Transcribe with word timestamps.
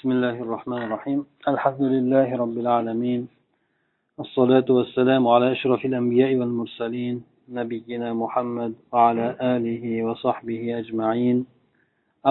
بسم 0.00 0.11
الله 0.11 0.37
الرحمن 0.45 0.81
الرحيم 0.87 1.19
الحمد 1.47 1.81
لله 1.95 2.27
رب 2.43 2.57
العالمين 2.63 3.21
الصلاة 4.19 4.67
والسلام 4.77 5.27
على 5.27 5.51
أشرف 5.51 5.85
الأنبياء 5.85 6.31
والمرسلين 6.39 7.15
نبينا 7.49 8.09
محمد 8.13 8.73
وعلى 8.91 9.25
آله 9.55 9.83
وصحبه 10.07 10.61
أجمعين 10.81 11.37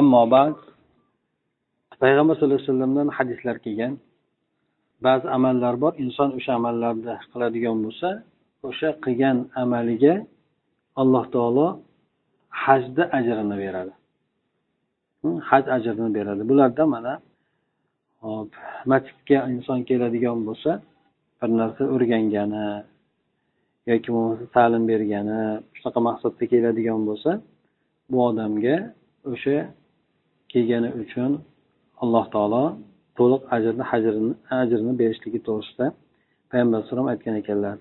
أما 0.01 0.25
بعد 0.25 0.54
payg'ambar 2.01 2.35
sallallohu 2.37 2.59
alayhi 2.59 2.73
vasallamdan 2.73 3.09
hadislar 3.17 3.57
kelgan 3.65 3.92
ba'zi 5.06 5.27
amallar 5.37 5.74
bor 5.83 5.92
inson 6.04 6.29
o'sha 6.38 6.53
amallarni 6.61 7.15
qiladigan 7.33 7.77
bo'lsa 7.85 8.08
o'sha 8.69 8.90
qilgan 9.04 9.37
amaliga 9.63 10.15
alloh 11.03 11.24
taolo 11.35 11.69
hajda 12.65 13.04
ajrini 13.19 13.56
beradi 13.63 13.92
haj 15.51 15.65
ajrini 15.77 16.11
beradi 16.16 16.42
bularda 16.51 16.84
mana 16.95 17.15
hop 18.23 18.49
masjidga 18.91 19.40
inson 19.54 19.80
keladigan 19.89 20.39
bo'lsa 20.48 20.71
bir 21.39 21.49
narsa 21.62 21.84
o'rgangani 21.95 22.67
yoki 23.91 24.09
bo'lmasa 24.16 24.45
ta'lim 24.55 24.84
bergani 24.91 25.41
shunaqa 25.77 25.99
maqsadda 26.09 26.44
keladigan 26.53 27.02
bo'lsa 27.09 27.31
bu 28.12 28.17
odamga 28.30 28.75
o'sha 29.31 29.57
kelgani 30.52 30.89
uchun 31.03 31.31
alloh 32.03 32.25
taolo 32.35 32.63
to'liq 33.17 33.44
ajrni 33.55 33.84
hajrini 33.91 34.34
ajrini 34.62 34.94
berishligi 35.02 35.39
to'g'risida 35.48 35.85
payg'ambar 36.52 36.77
alayhisalom 36.77 37.07
aytgan 37.13 37.35
ekanlar 37.41 37.77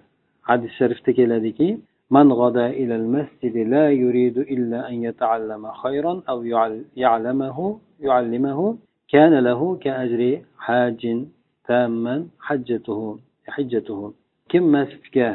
hadis 0.49 0.73
sharifda 0.79 1.11
keladiki 1.21 1.69
من 2.17 2.33
غدا 2.33 2.67
إلى 2.81 2.95
المسجد 2.97 3.57
لا 3.75 3.91
يريد 3.91 4.39
إلا 4.39 4.79
أن 4.91 4.97
يتعلم 5.09 5.63
خيرا 5.83 6.23
أو 6.31 6.39
يعلمه 7.05 7.59
يعلمه 8.07 8.77
كان 9.09 9.33
له 9.49 9.61
كأجر 9.85 10.23
حاج 10.59 11.03
تاما 11.69 12.17
حجته 12.47 13.01
حجته 13.55 14.13
kim 14.49 14.65
masjidga 14.77 15.31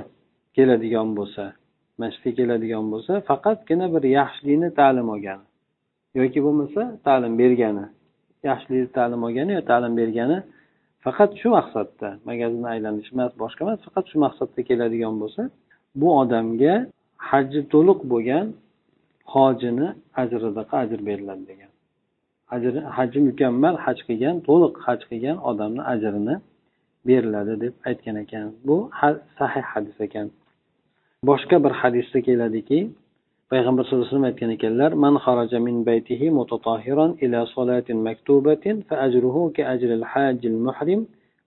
keladigan 0.55 1.09
bo'lsa 1.17 1.43
masjidga 2.01 2.31
keladigan 2.39 2.85
bo'lsa 2.93 3.13
faqatgina 3.29 3.87
bir 3.93 4.03
yaxshilikni 4.19 4.69
ta'lim 4.79 5.07
olgani 5.13 5.45
yoki 6.19 6.39
bo'lmasa 6.45 6.81
ta'lim 7.07 7.33
bergani 7.41 7.85
yaxshilik 8.49 8.89
ta'lim 8.97 9.21
olgani 9.27 9.51
yo 9.57 9.61
ta'lim 9.71 9.93
bergani 10.01 10.37
faqat 11.05 11.31
shu 11.41 11.47
maqsadda 11.57 12.09
magazinni 12.29 12.67
aylanish 12.75 13.09
emas 13.15 13.31
boshqa 13.43 13.61
emas 13.65 13.79
faqat 13.87 14.05
shu 14.11 14.17
maqsadda 14.25 14.61
keladigan 14.69 15.15
bo'lsa 15.21 15.41
bu 15.99 16.07
odamga 16.21 16.75
haji 17.29 17.61
to'liq 17.73 17.99
bo'lgan 18.13 18.45
hojini 19.33 19.87
ajridaqa 20.21 20.75
ajr 20.83 20.99
beriladi 21.09 21.43
degan 21.51 21.71
ajri 22.54 22.80
haji 22.96 23.18
mukammal 23.28 23.74
haj 23.84 23.98
qilgan 24.08 24.36
to'liq 24.48 24.74
haj 24.86 25.00
qilgan 25.10 25.36
odamni 25.50 25.82
ajrini 25.92 26.36
beriladi 27.06 27.54
deb 27.62 27.74
aytgan 27.88 28.16
ekan. 28.24 28.46
Bu 28.66 28.76
sahih 29.38 29.64
hadis 29.72 29.96
ekan. 30.06 30.26
Boshqa 31.28 31.56
bir 31.64 31.72
hadisda 31.80 32.18
keladiki 32.28 32.78
payg'ambar 33.52 33.82
sallallohu 33.84 34.06
alayhi 34.06 34.14
vasallam 34.14 34.30
aytgan 34.32 34.50
ekanlar 34.56 34.90
man 35.04 35.14
xaraja 35.24 35.58
min 35.66 35.76
baytihi 35.88 36.26
mutatahiran 36.38 37.10
ila 37.24 37.40
salatin 37.56 37.98
maktubatin 38.08 38.76
fa 38.88 38.94
ajruhu 39.06 39.42
ka 39.56 39.62
ajril 39.74 40.04
hajil 40.12 40.58
muhrim 40.66 41.00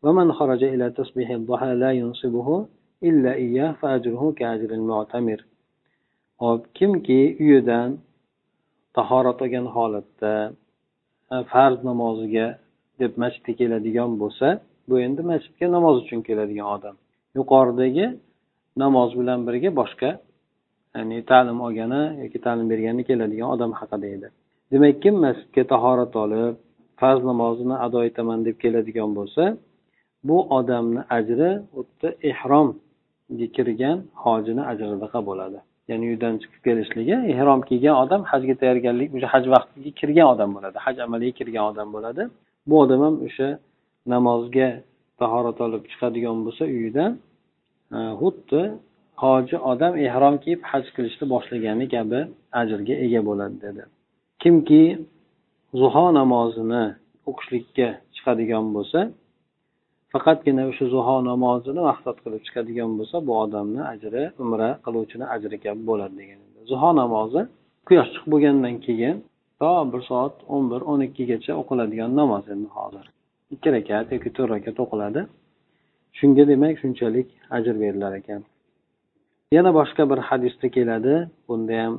va 0.03 0.12
man 0.20 0.28
xaraja 0.38 0.68
ila 0.75 0.88
tasbihi 1.00 1.34
duha 1.50 1.70
la 1.84 1.92
yunsibuhu 2.02 2.56
illa 3.09 3.31
iyyah 3.45 3.70
fa 3.80 3.88
ajruhu 3.98 4.28
ka 4.38 4.44
ajril 4.56 4.86
mu'tamir. 4.92 5.40
Hop 6.42 6.62
kimki 6.78 7.22
uyidan 7.44 7.90
tahorat 8.98 9.38
olgan 9.45 9.66
holatda 9.75 10.34
E, 11.31 11.36
farz 11.52 11.83
namoziga 11.89 12.47
deb 13.02 13.11
masjidga 13.23 13.53
keladigan 13.61 14.11
bo'lsa 14.22 14.47
bu 14.89 14.95
endi 15.06 15.22
masjidga 15.31 15.67
namoz 15.75 15.95
uchun 16.03 16.22
keladigan 16.28 16.67
odam. 16.75 16.95
Yuqoridagi 17.38 18.06
namoz 18.84 19.11
bilan 19.19 19.39
birga 19.47 19.69
boshqa 19.80 20.09
ya'ni 20.95 21.18
ta'lim 21.31 21.57
olgani 21.66 22.02
yoki 22.24 22.40
ta'lim 22.46 22.68
bergani 22.74 23.03
keladigan 23.09 23.50
odam 23.56 23.72
haqida 23.79 24.07
edi. 24.16 24.28
Demak 24.72 24.96
kim 25.03 25.16
masjidga 25.25 25.63
tahorat 25.74 26.13
olib 26.24 26.53
farz 27.02 27.22
namozini 27.29 27.75
ado 27.85 28.00
etaman 28.09 28.40
deb 28.47 28.57
keladigan 28.63 29.12
bo'lsa 29.19 29.44
bu 30.28 30.38
odamni 30.57 31.02
ajri 31.18 31.52
xuddi 31.75 32.07
ehromga 32.31 33.47
kirgan 33.56 33.97
hojini 34.23 34.63
ajridaqa 34.72 35.19
bo'ladi 35.29 35.59
ya'ni 35.90 36.06
uydan 36.12 36.34
chiqib 36.42 36.62
kelishligi 36.68 37.16
ehrom 37.34 37.62
kiygan 37.70 37.96
odam 38.03 38.22
hajga 38.31 38.56
tayyorgarlik 38.62 39.09
o'sha 39.18 39.28
haj 39.34 39.46
vaqtiga 39.56 39.92
kirgan 40.00 40.28
odam 40.34 40.50
bo'ladi 40.56 40.78
haj 40.86 40.96
amaliga 41.06 41.34
kirgan 41.40 41.66
odam 41.72 41.88
bo'ladi. 41.96 42.24
Bu 42.70 42.75
odam 42.84 43.00
ham 43.06 43.16
o'sha 43.28 43.50
namozga 44.14 44.70
tahorat 45.22 45.58
olib 45.66 45.84
chiqadigan 45.92 46.38
bo'lsa 46.46 46.64
uyidan 46.76 47.12
e, 47.97 48.00
xuddi 48.22 48.62
hoji 49.24 49.58
odam 49.72 49.94
ehrom 50.08 50.36
kiyib 50.44 50.62
haj 50.72 50.86
qilishni 50.96 51.26
boshlagani 51.34 51.86
kabi 51.96 52.20
ajrga 52.62 52.96
ega 53.06 53.22
bo'ladi 53.30 53.56
dedi. 53.66 53.84
Kimki 54.44 54.84
zuho 55.80 56.06
namozini 56.20 56.84
o'qishlikka 57.30 57.88
chiqadigan 58.16 58.66
bo'lsa 58.76 59.00
faqatgina 60.13 60.63
o'sha 60.72 60.85
zuho 60.94 61.16
namozini 61.29 61.81
maqsad 61.90 62.18
qilib 62.23 62.41
chiqadigan 62.47 62.91
bo'lsa 63.00 63.18
bu 63.28 63.34
odamni 63.44 63.81
ajri 63.94 64.23
umra 64.44 64.69
qiluvchini 64.85 65.25
ajri 65.35 65.57
kabi 65.66 65.81
bo'ladi 65.90 66.16
degan 66.22 66.40
zuho 66.69 66.90
namozi 67.01 67.41
quyosh 67.88 68.09
chiqib 68.13 68.29
bo'lgandan 68.34 68.75
keyin 68.88 69.17
to 69.59 69.72
bir 69.91 70.01
soat 70.09 70.35
o'n 70.53 70.63
bir 70.72 70.81
o'n 70.91 71.01
ikkigacha 71.07 71.53
o'qiladigan 71.62 72.12
namoz 72.22 72.46
endi 72.53 72.69
hozir. 72.78 73.06
Ikki 73.56 73.69
rakat 73.75 74.07
yoki 74.16 74.29
to'rt 74.38 74.50
rakat 74.56 74.78
o'qiladi. 74.84 75.22
Shunga 76.17 76.44
demak 76.51 76.75
shunchalik 76.81 77.28
ajr 77.57 77.75
berilar 77.84 78.13
ekan. 78.19 78.41
Yana 79.56 79.72
boshqa 79.79 80.03
bir 80.12 80.19
hadisda 80.29 80.67
keladi. 80.78 81.16
Bunda 81.47 81.75
ham 81.84 81.94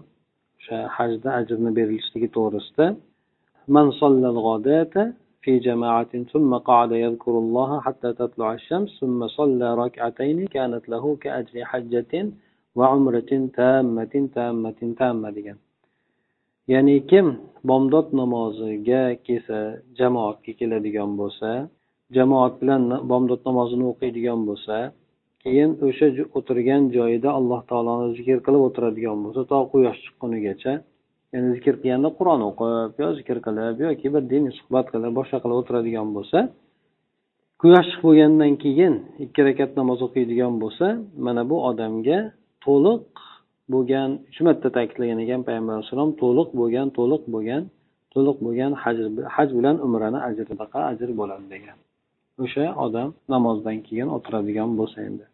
o'sha 0.59 0.79
hajda 0.97 1.29
ajrni 1.41 1.71
berilishligi 1.79 2.29
to'g'risida. 2.37 2.87
في 5.44 5.60
جماعة 5.60 6.14
ثم 6.34 6.52
قعد 6.70 6.92
يذكر 6.92 7.32
الله 7.44 7.82
حتى 7.82 8.14
تطلع 8.14 8.54
الشمس 8.54 8.90
ثم 9.02 9.28
صلى 9.28 9.76
ركعتين 9.84 10.48
كانت 10.48 10.90
له 10.90 11.04
كأجر 11.24 11.66
حجة 11.72 12.14
وعمرة 12.76 13.32
تامة 13.58 14.14
تامة 14.36 14.80
تامة 15.00 15.32
degan 15.38 15.58
ya'ni 16.68 17.08
kim 17.08 17.28
bomdod 17.70 18.08
namoziga 18.20 19.02
kelsa 19.26 19.84
jamoatga 20.00 20.52
keladigan 20.60 21.12
bo'lsa 21.20 21.50
jamoat 22.16 22.54
bilan 22.62 22.84
bomdod 23.12 23.42
namozini 23.50 23.86
o'qiydigan 23.92 24.40
bo'lsa 24.50 24.78
keyin 25.44 25.72
o'sha 25.88 26.08
o'tirgan 26.38 26.82
joyida 26.96 27.30
alloh 27.40 27.62
taoloni 27.72 28.08
zikr 28.18 28.38
qilib 28.46 28.62
o'tiradigan 28.68 29.18
bo'lsa 29.26 29.42
to 29.52 29.58
quyosh 29.74 30.00
chiqqunigacha 30.06 30.74
ya'ni 31.33 31.49
zikr 31.57 31.75
qilganda 31.83 32.09
qur'on 32.19 32.41
o'qib 32.51 32.91
yo 33.03 33.09
zikr 33.19 33.37
qilib 33.47 33.77
yoki 33.87 34.07
bir 34.15 34.23
diniy 34.33 34.53
suhbat 34.59 34.87
qilib 34.93 35.13
boshqa 35.19 35.39
qilib 35.43 35.57
o'tiradigan 35.63 36.09
bo'lsa 36.17 36.39
quyosh 37.61 37.89
chiqib 37.91 38.05
bo'lgandan 38.09 38.53
keyin 38.65 38.95
ikki 39.25 39.41
rakat 39.49 39.71
namoz 39.81 40.01
o'qiydigan 40.07 40.55
bo'lsa 40.63 40.87
mana 41.27 41.43
bu 41.51 41.57
odamga 41.71 42.19
to'liq 42.65 43.05
bo'lgan 43.73 44.11
uch 44.31 44.39
marta 44.47 44.69
ta'kidlagan 44.77 45.19
ekan 45.25 45.41
payg'ambar 45.47 45.73
alayhissalom 45.77 46.11
to'liq 46.23 46.49
bo'lgan 46.61 46.87
to'liq 46.99 47.23
bo'lgan 47.35 47.63
to'liq 48.15 48.39
bo'lgan 48.47 48.73
haj 48.83 48.97
haj 49.37 49.49
bilan 49.59 49.77
umrani 49.87 50.21
ajridaqa 50.29 50.79
ajr 50.91 51.11
bo'ladi 51.21 51.47
degan. 51.55 51.79
O'sha 52.45 52.67
odam 52.85 53.09
namozdan 53.35 53.79
keyin 53.87 54.09
o'tiradigan 54.17 54.71
bo'lsa 54.79 54.99
endi. 55.09 55.25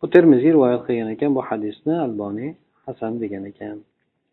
Bu 0.00 0.06
termiziy 0.14 0.50
rivoyat 0.56 0.82
qilgan 0.86 1.08
ekan 1.14 1.30
bu 1.36 1.42
hadisni 1.48 1.94
alboniy 2.06 2.50
hasan 2.86 3.12
degan 3.22 3.44
ekan. 3.52 3.76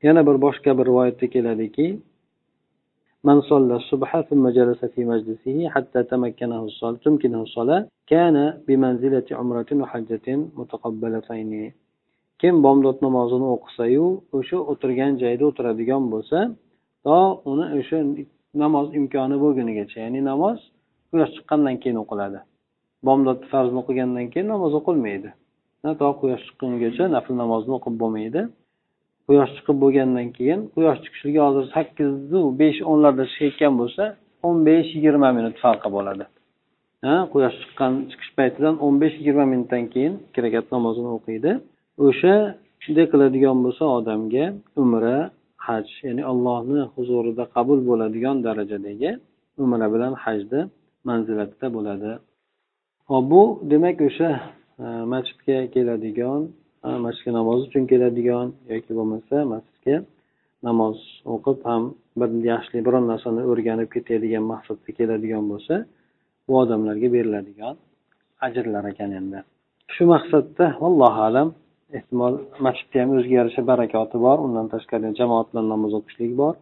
yana 0.06 0.27
bir 0.28 0.37
boshqa 0.44 0.71
bir 0.78 0.84
rivoyatda 0.91 1.27
keladiki 1.34 1.89
من 3.28 3.39
صلى 3.50 3.75
الصبح 3.81 4.11
ثم 4.31 4.44
جلس 4.59 4.81
في 4.94 5.00
مجلسه 5.12 5.56
حتى 5.75 6.00
تمكنه 6.12 6.61
الصلاة 6.69 6.99
تمكنه 7.06 7.41
الصلاة 7.49 7.81
كان 8.12 8.37
بمنزلة 8.67 9.29
عمرة 9.38 9.70
وحجة 9.82 10.26
متقبلتين 10.58 11.73
kim 12.43 12.62
bomdod 12.64 12.99
namozini 13.06 13.47
o'qisayu 13.55 14.06
o'sha 14.38 14.58
o'tirgan 14.73 15.12
joyda 15.23 15.44
o'tiradigan 15.50 16.03
bo'lsa 16.12 16.38
to 17.06 17.19
uni 17.50 17.67
o'sha 17.79 17.99
namoz 18.62 18.87
imkoni 18.99 19.37
bo'lgunigacha 19.44 19.99
ya'ni 20.05 20.20
namoz 20.31 20.58
quyosh 21.11 21.32
chiqqandan 21.37 21.76
keyin 21.82 21.99
o'qiladi 22.03 22.41
bomdod 23.08 23.41
farzni 23.53 23.79
o'qigandan 23.82 24.26
keyin 24.32 24.49
namoz 24.55 24.73
o'qilmaydi 24.81 25.31
to 26.00 26.08
quyosh 26.20 26.43
chiqqungacha 26.49 27.05
nafl 27.17 27.32
namozni 27.43 27.73
o'qib 27.79 27.94
bo'lmaydi 28.03 28.41
Quyosh 29.31 29.51
chiqib 29.57 29.78
bo'lgandan 29.83 30.28
keyin 30.38 30.60
quyosh 30.75 31.00
chiqishligi 31.04 31.39
hozir 31.45 31.66
sakkizu 31.75 32.42
besh 32.62 32.80
o'nlarda 32.92 33.24
chiqayotgan 33.31 33.74
bo'lsa 33.81 34.04
o'n 34.48 34.57
besh 34.68 34.89
yigirma 34.95 35.30
minut 35.38 35.56
farqi 35.63 35.89
bo'ladi. 35.98 36.25
Ha 37.06 37.16
quyosh 37.33 37.56
chiqqan 37.62 37.94
chiqish 38.12 38.31
paytidan 38.38 38.75
o'n 38.86 38.95
besh 39.01 39.16
yigirma 39.19 39.45
minutdan 39.54 39.83
keyin 39.94 40.13
ikki 40.28 40.39
rakat 40.45 40.66
namozini 40.75 41.10
o'qiydi. 41.18 41.51
O'sha 42.07 42.36
shunday 42.83 43.06
qiladigan 43.13 43.57
bo'lsa 43.66 43.83
odamga 43.98 44.45
umra 44.83 45.18
haj 45.68 45.88
ya'ni 46.07 46.24
allohni 46.31 46.81
huzurida 46.95 47.44
qabul 47.56 47.80
bo'ladigan 47.89 48.38
darajadagi 48.48 49.12
umra 49.63 49.88
bilan 49.94 50.13
hajni 50.24 50.62
manzilatda 51.10 51.68
bo'ladi. 51.75 52.12
Hop 53.10 53.25
bu 53.31 53.44
demak 53.72 53.98
o'sha 54.07 54.30
e, 54.83 54.86
masjidga 55.13 55.57
keladigan 55.75 56.42
masjidga 57.06 57.31
namoz 57.39 57.60
uchun 57.68 57.83
keladigan 57.92 58.48
yoki 58.74 58.92
bo'lmasa 58.98 59.36
masjidga 59.54 59.98
namoz 60.68 60.98
o'qib 61.33 61.60
ham 61.69 61.83
bir 62.19 62.30
yaxshilik 62.51 62.83
biron 62.88 63.06
narsani 63.12 63.42
o'rganib 63.51 63.89
ketadigan 63.95 64.44
maqsadda 64.54 64.89
keladigan 65.00 65.45
bo'lsa 65.51 65.75
bu 66.48 66.54
odamlarga 66.63 67.07
beriladigan 67.16 67.75
ajrlar 68.48 68.83
ekan 68.92 69.12
endi. 69.19 69.39
Shu 69.94 70.04
maqsadda 70.13 70.66
allohu 70.88 71.22
alam 71.30 71.50
ehtimol 71.98 72.33
masjidni 72.66 72.98
ham 73.01 73.10
o'ziga 73.18 73.36
yarasha 73.39 73.62
barakoti 73.72 74.18
bor. 74.25 74.38
Undan 74.45 74.68
tashqari 74.74 75.07
jamoat 75.19 75.48
bilan 75.51 75.68
namoz 75.74 75.94
o'qishlik 76.00 76.31
bor. 76.42 76.56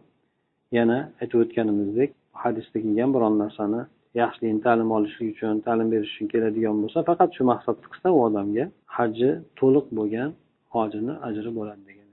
Yana 0.78 0.98
aytib 1.20 1.38
o'tganimizdek 1.44 2.10
hadisda 2.42 2.78
kelgan 2.84 3.10
biron 3.16 3.34
narsani 3.42 3.80
yaxshilikni 4.20 4.60
ta'lim 4.66 4.88
olishlik 4.96 5.28
uchun 5.34 5.54
ta'lim 5.66 5.88
berish 5.92 6.12
uchun 6.14 6.26
keladigan 6.32 6.76
bo'lsa 6.82 6.98
faqat 7.08 7.30
shu 7.36 7.42
maqsadni 7.52 7.86
qilsa 7.92 8.08
u 8.16 8.18
odamga 8.28 8.64
haji 8.96 9.30
to'liq 9.60 9.86
bo'lgan 9.98 10.30
hojini 10.74 11.14
ajri 11.28 11.50
bo'ladi 11.58 11.82
degan. 11.88 12.08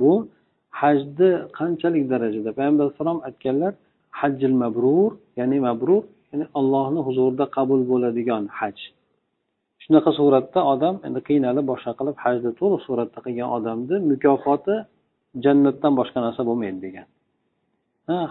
Bu 0.00 0.12
hajni 0.80 1.30
qanchalik 1.58 2.04
darajada? 2.12 2.50
Payg'ambar 2.58 2.82
alayhissalom 2.84 3.18
aytganlar 3.28 3.72
hajjil 4.20 4.54
mabrur 4.62 5.10
ya'ni 5.38 5.58
mabrur 5.68 6.02
ya'ni 6.30 6.46
allohni 6.58 7.00
huzurida 7.06 7.44
qabul 7.56 7.80
bo'ladigan 7.90 8.44
haj 8.58 8.76
shunaqa 9.84 10.10
suratda 10.18 10.60
odam 10.72 10.94
endi 11.06 11.20
qiynalib 11.28 11.64
boshqa 11.72 11.92
qilib 11.98 12.16
hajni 12.24 12.50
to'liq 12.60 12.80
suratda 12.88 13.18
qilgan 13.26 13.48
odamni 13.56 13.96
mukofoti 14.12 14.74
jannatdan 15.44 15.92
boshqa 16.00 16.18
narsa 16.26 16.42
bo'lmaydi 16.48 16.80
degan. 16.86 17.06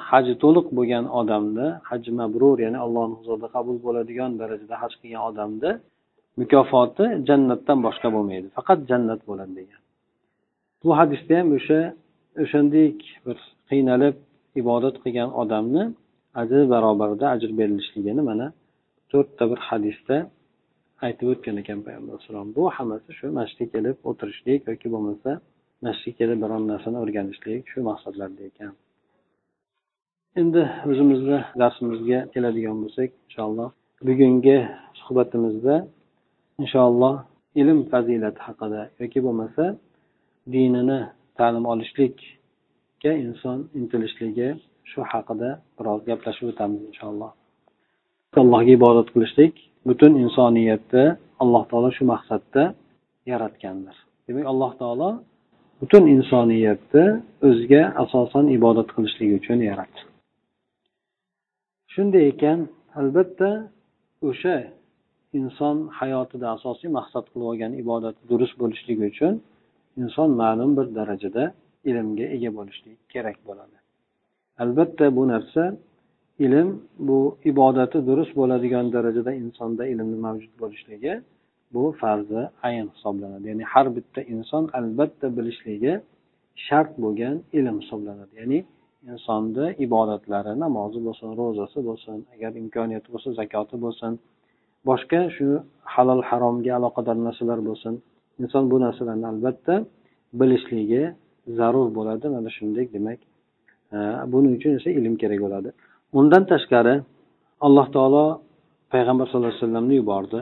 Haji 0.10 0.34
to'liq 0.44 0.68
bo'lgan 0.78 1.06
odamni 1.20 1.68
haji 1.90 2.12
mabrur 2.20 2.58
ya'ni 2.66 2.80
allohni 2.86 3.16
huzurida 3.20 3.48
qabul 3.56 3.78
bo'ladigan 3.86 4.32
darajada 4.42 4.76
haj 4.84 4.94
qilgan 5.02 5.24
odamni 5.30 5.72
mukofoti 6.42 7.06
jannatdan 7.28 7.80
boshqa 7.86 8.08
bo'lmaydi. 8.16 8.48
Faqat 8.58 8.80
jannat 8.90 9.22
bo'ladi 9.30 9.54
degan. 9.60 9.82
Bu 10.84 10.90
hadisda 11.00 11.34
ham 11.40 11.50
o'sha 11.58 11.80
o'shandek 12.44 12.98
bir 13.26 13.38
qiynalib 13.70 14.16
ibodat 14.62 14.96
qilgan 15.04 15.30
odamni 15.42 15.84
ajri 16.42 16.64
barobarida 16.74 17.26
ajr 17.36 17.50
berilishligini 17.60 18.22
mana 18.30 18.48
to'rtta 19.12 19.44
bir 19.52 19.60
hadisda 19.70 20.16
aytib 21.06 21.28
o'tgan 21.34 21.56
ekan 21.62 21.80
payg'ambar 21.86 22.12
alayhissalom 22.14 22.50
bu 22.58 22.64
hammasi 22.78 23.10
shu 23.20 23.26
masjidga 23.40 23.68
kelib 23.74 23.98
o'tirishlik 24.10 24.62
yoki 24.72 24.88
bo'lmasa 24.94 25.32
masjidga 25.86 26.18
kelib 26.20 26.38
biron 26.44 26.64
narsani 26.72 26.98
o'rganishlik 27.04 27.62
shu 27.72 27.80
maqsadlarda 27.90 28.42
ekan. 28.52 28.74
Endi 30.42 30.64
o'zimizni 30.90 31.40
darsimizga 31.62 32.20
keladigan 32.34 32.78
bo'lsak 32.84 33.10
inshaalloh 33.28 33.70
bugungi 34.08 34.58
suhbatimizda 35.00 35.76
inshaalloh 36.64 37.16
ilm 37.62 37.80
fazilati 37.92 38.40
haqida 38.48 38.82
yoki 39.02 39.20
bo'lmasa 39.26 39.64
dinini 40.54 41.00
ta'lim 41.38 41.66
olishlikka 41.74 43.12
inson 43.26 43.58
intilishligi 43.80 44.50
shu 44.92 45.00
haqida 45.12 45.50
biroz 45.78 46.02
gaplashib 46.10 46.46
o'tamiz 46.52 46.82
inshaalloh. 46.90 47.32
Allohga 48.44 48.72
ibodat 48.80 49.08
qilishlik 49.14 49.54
butun 49.90 50.12
insoniyatni 50.24 51.06
alloh 51.44 51.64
taolo 51.72 51.90
shu 51.98 52.04
maqsadda 52.14 52.64
yaratgandir. 53.32 53.96
Demak 54.28 54.46
alloh 54.52 54.72
taolo 54.82 55.10
butun 55.82 56.04
insoniyatni 56.16 57.06
o'ziga 57.48 57.82
asosan 58.04 58.46
ibodat 58.58 58.88
qilishligi 58.96 59.34
uchun 59.42 59.60
yaratdi. 59.72 60.02
Shunday 61.94 62.24
ekan 62.34 62.60
albatta 63.00 63.50
o'sha 64.30 64.58
inson 65.40 65.78
hayotida 66.00 66.48
asosiy 66.58 66.90
maqsad 66.98 67.26
qilib 67.32 67.46
olgan 67.52 67.72
ibodati 67.84 68.22
durust 68.32 68.56
bo'lishligi 68.62 69.04
uchun 69.14 69.34
inson 70.02 70.30
ma'lum 70.42 70.72
bir 70.78 70.88
darajada 71.00 71.44
ilmga 71.90 72.26
ega 72.36 72.50
bo'lishligi 72.58 72.98
kerak 73.14 73.38
bo'ladi. 73.48 73.78
Albatta 74.64 75.06
bu 75.18 75.24
narsa 75.34 75.64
ilm 76.46 76.70
bu 77.08 77.20
ibodati 77.52 77.98
durust 78.10 78.34
bo'ladigan 78.40 78.86
darajada 78.96 79.32
insonda 79.44 79.84
ilmni 79.94 80.18
mavjud 80.26 80.54
bo'lishligi 80.62 81.14
bu 81.74 81.84
farzi 82.02 82.42
ayn 82.68 82.88
hisoblanadi. 82.96 83.46
Ya'ni 83.52 83.66
har 83.74 83.88
bitta 83.98 84.22
inson 84.34 84.64
albatta 84.80 85.28
bilishligi 85.38 85.94
shart 86.68 86.92
bo'lgan 87.04 87.36
ilm 87.60 87.76
hisoblanadi. 87.82 88.34
Ya'ni 88.42 88.60
insonni 89.12 89.66
ibodatlari 89.86 90.54
namozi 90.64 91.00
bo'lsin 91.08 91.30
ro'zasi 91.40 91.80
bo'lsin 91.88 92.18
agar 92.36 92.52
imkoniyati 92.64 93.08
bo'lsa 93.14 93.30
zakoti 93.40 93.76
bo'lsin. 93.86 94.12
Boshqa 94.90 95.22
shu 95.36 95.48
halol 95.94 96.22
haromga 96.30 96.72
aloqador 96.80 97.18
narsalar 97.28 97.60
bo'lsin. 97.70 97.94
Inson 98.42 98.64
bu 98.72 98.78
narsalarni 98.86 99.28
albatta 99.34 99.76
bilishligi 100.40 101.04
zarur 101.58 101.88
bo'ladi. 101.98 102.26
Mana 102.36 102.50
shunday 102.58 102.86
demak 102.96 103.20
e, 103.96 103.98
buning 104.32 104.54
uchun 104.58 104.72
esa 104.80 104.90
ilm 105.00 105.16
kerak 105.22 105.40
bo'ladi. 105.46 105.70
Undan 106.20 106.44
tashqari 106.52 106.96
alloh 107.66 107.88
taolo 107.96 108.26
payg'ambar 108.94 109.26
sallallohu 109.28 109.52
alayhi 109.52 109.64
vasallamni 109.64 109.96
yubordi. 110.02 110.40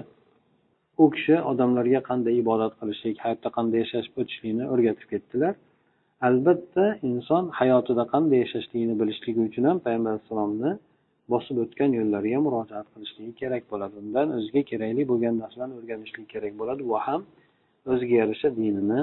U 1.04 1.06
kishi 1.16 1.36
odamlarga 1.52 2.00
qanday 2.10 2.34
ibodat 2.44 2.74
qilishlik 2.80 3.18
hayotda 3.24 3.50
qanday 3.58 3.80
yashash 3.84 4.08
o'tishlikni 4.20 4.66
o'rgatib 4.74 5.08
ketdilar. 5.14 5.54
Albatta 6.28 6.86
inson 7.10 7.44
hayotida 7.60 8.04
qanday 8.14 8.40
yashashligini 8.46 8.96
bilishligi 9.02 9.42
uchun 9.50 9.64
ham 9.70 9.78
payg'ambar 9.86 10.12
alayhissalomni 10.14 10.72
bosib 11.34 11.58
o'tgan 11.64 11.92
yo'llariga 12.00 12.40
murojaat 12.48 12.88
qilishligi 12.94 13.34
kerak 13.42 13.64
bo'ladi. 13.72 13.96
Undan 14.04 14.28
o'ziga 14.38 14.62
kerakli 14.72 15.04
bo'lgan 15.12 15.36
narsalarni 15.44 15.76
o'rganishlik 15.80 16.28
kerak 16.34 16.54
bo'ladi 16.62 16.82
va 16.92 17.00
ham 17.08 17.22
o'ziga 17.92 18.16
yarasha 18.22 18.50
dinini 18.60 19.00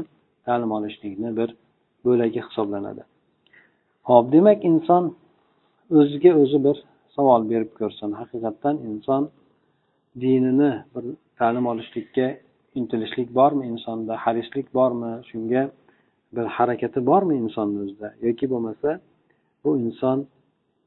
ta'lim 0.46 0.70
olishlikni 0.78 1.30
bir 1.38 1.48
bo'lagi 2.06 2.40
hisoblanadi. 2.46 3.02
Ho'p 4.08 4.26
demak 4.34 4.60
inson 4.70 5.04
o'ziga 6.00 6.32
o'zi 6.42 6.58
bir 6.66 6.76
savol 7.16 7.42
berib 7.52 7.72
ko'rsin. 7.80 8.10
Haqiqatdan 8.20 8.76
inson 8.90 9.22
dinini 10.22 10.72
bir 10.94 11.04
ta'lim 11.38 11.64
olishlikka 11.72 12.26
intilishlik 12.78 13.28
bormi? 13.38 13.64
Insonda 13.72 14.14
harislik 14.24 14.66
bormi? 14.78 15.12
Shunga 15.30 15.62
bir 16.36 16.46
harakati 16.56 16.98
bormi 17.10 17.34
insonni 17.44 17.78
o'zida 17.84 18.08
yoki 18.26 18.46
bo'lmasa 18.52 18.90
bu 19.64 19.70
inson 19.84 20.18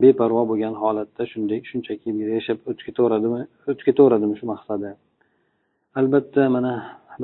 beparvo 0.02 0.44
bo'lgan 0.52 0.76
holatda 0.84 1.24
shunday 1.32 1.60
shunchaki 1.70 2.10
yashab 2.38 2.58
o'tib 2.70 2.84
ketaveradimi 2.88 3.42
o'tib 3.70 3.84
ketaveradimi 3.90 4.36
shu 4.40 4.46
maqsadi 4.54 4.90
albatta 6.00 6.44
mana 6.56 6.74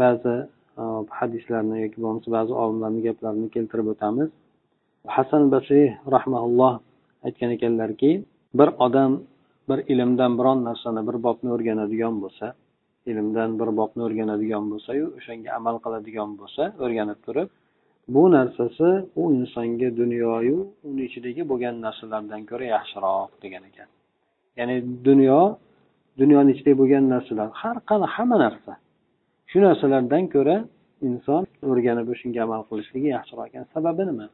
ba'zi 0.01 0.35
e, 0.81 0.83
hadislarni 1.19 1.77
yoki 1.85 1.97
bo'lmasa 2.03 2.27
ba'zi 2.37 2.53
olimlarni 2.63 3.01
gaplarini 3.07 3.49
keltirib 3.55 3.87
o'tamiz. 3.93 4.29
Hasan 5.15 5.43
basriy 5.53 5.87
rahmaulloh 6.15 6.73
aytgan 7.27 7.51
ekanlarki 7.57 8.11
bir 8.59 8.69
odam 8.85 9.11
bir 9.69 9.79
ilmdan 9.93 10.31
biron 10.39 10.59
narsani 10.69 11.01
bir 11.07 11.17
bobni 11.25 11.49
o'rganadigan 11.55 12.15
bo'lsa 12.23 12.47
ilmdan 13.11 13.49
bir 13.59 13.69
bobni 13.79 14.01
o'rganadigan 14.07 14.63
bo'lsayu 14.71 15.05
o'shanga 15.17 15.49
amal 15.59 15.75
qiladigan 15.85 16.29
bo'lsa 16.39 16.63
o'rganib 16.83 17.19
turib 17.25 17.49
bu 18.13 18.31
narsasi 18.31 18.89
u 19.21 19.23
insonga 19.37 19.89
dunyoyu 20.01 20.57
uni 20.89 21.01
ichidagi 21.09 21.41
bo'lgan 21.51 21.75
narsalardan 21.85 22.41
ko'ra 22.49 22.65
yaxshiroq 22.75 23.29
degan 23.43 23.63
ekan. 23.69 23.89
Ya'ni 24.59 24.75
dunyo 25.07 25.39
dunyoni 26.19 26.49
ichida 26.55 26.71
bo'lgan 26.81 27.03
narsalar 27.13 27.47
har 27.61 27.77
qanday 27.89 28.09
hamma 28.15 28.37
narsa. 28.45 28.71
Shu 29.49 29.57
narsalardan 29.67 30.23
ko'ra 30.35 30.57
inson 31.09 31.43
o'rganib 31.69 32.07
shunga 32.21 32.41
amal 32.47 32.61
qilishligi 32.69 33.09
yaxshiroq 33.17 33.45
ekan. 33.49 33.63
Sababi 33.73 34.03
nima? 34.09 34.27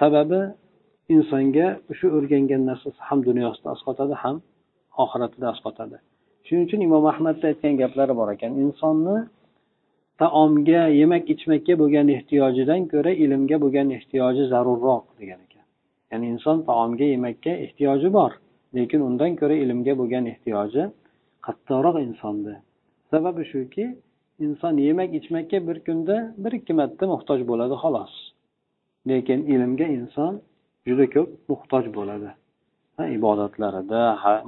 Sababi 0.00 0.40
insonga 1.14 1.66
shu 1.98 2.06
o'rgangan 2.16 2.62
narsasi 2.70 3.00
ham 3.08 3.18
dunyosida 3.28 3.68
asqotadi 3.74 4.14
ham 4.22 4.36
oxiratida 5.02 5.46
asqotadi. 5.54 5.96
Shuning 6.46 6.64
uchun 6.68 6.80
imom 6.86 7.04
ahmadni 7.12 7.44
aytgan 7.50 7.74
gaplari 7.82 8.14
bor 8.20 8.28
ekan. 8.36 8.52
Insonni 8.64 9.16
taomga 10.22 10.82
yemak 11.00 11.24
ichmakka 11.34 11.74
bo'lgan 11.82 12.06
ehtiyojidan 12.16 12.82
ko'ra 12.92 13.12
ilmga 13.24 13.56
bo'lgan 13.64 13.88
ehtiyoji 13.96 14.42
zarurroq 14.52 15.04
degan 15.20 15.40
ekan. 15.46 15.64
Ya'ni 16.10 16.26
inson 16.32 16.56
taomga 16.68 17.06
yemakka 17.14 17.52
ehtiyoji 17.64 18.08
bor 18.18 18.32
lekin 18.76 19.00
undan 19.08 19.32
ko'ra 19.40 19.56
ilmga 19.64 19.94
bo'lgan 20.00 20.24
ehtiyoji 20.32 20.82
qattiqroq 21.46 21.96
insonda. 22.08 22.54
Sababi 23.10 23.42
shuki 23.52 23.84
inson 24.44 24.74
yemak 24.88 25.10
ichmakka 25.18 25.58
bir 25.68 25.78
kunda 25.86 26.16
bir 26.42 26.52
ikki 26.58 26.72
marta 26.80 27.04
muhtoj 27.14 27.40
bo'ladi 27.50 27.74
xolos. 27.82 28.14
Lekin 29.10 29.40
ilmga 29.54 29.86
inson 29.98 30.32
juda 30.86 31.06
ko'p 31.14 31.30
muhtoj 31.50 31.84
bo'ladi. 31.98 32.30
Ibodatlarida 33.18 34.00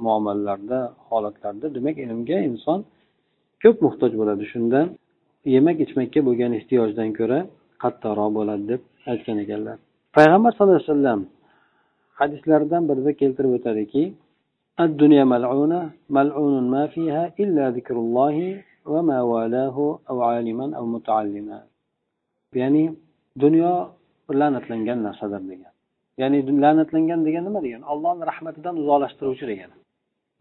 muomalalarda 0.05 0.79
holatlarda 1.09 1.67
demak 1.75 1.97
ilmga 2.05 2.37
inson 2.49 2.79
ko'p 3.63 3.77
muhtoj 3.85 4.11
bo'ladi. 4.19 4.43
Shundan 4.53 4.87
yemak 5.54 5.76
ichmakka 5.84 6.20
bo'lgan 6.28 6.52
ehtiyojdan 6.58 7.10
ko'ra 7.18 7.38
qattiqroq 7.82 8.30
bo'ladi 8.38 8.64
deb 8.72 8.80
aytgan 9.12 9.36
ekanlar 9.44 9.76
payg'ambar 10.16 10.50
sallallohu 10.52 10.80
alayhi 10.80 10.90
vasallam 10.90 11.20
hadislaridan 12.20 12.82
birida 12.90 13.12
keltirib 13.20 13.52
o'tadiki 13.58 14.04
الدنيا 14.86 15.24
ملعونة 15.34 15.80
ملعون 16.18 16.54
ما 16.74 16.84
فيها 16.94 17.22
إلا 17.42 17.64
ذكر 17.76 17.96
الله 18.04 18.36
وما 18.92 19.18
والاه 19.32 19.76
أو 20.10 20.16
عالما 20.28 20.66
أو 20.78 20.84
متعلما 20.94 21.58
يعني 22.60 22.82
دنيا 23.44 23.72
la'natlangan 24.40 24.98
narsadir 25.06 25.42
degan 25.50 25.72
ya'ni 26.20 26.38
la'natlangan 26.64 27.20
degan 27.26 27.42
nima 27.48 27.60
degani 27.66 27.84
ollohni 27.92 28.24
rahmatidan 28.30 28.74
uzoqlashtiruvchi 28.82 29.44
degani 29.52 29.76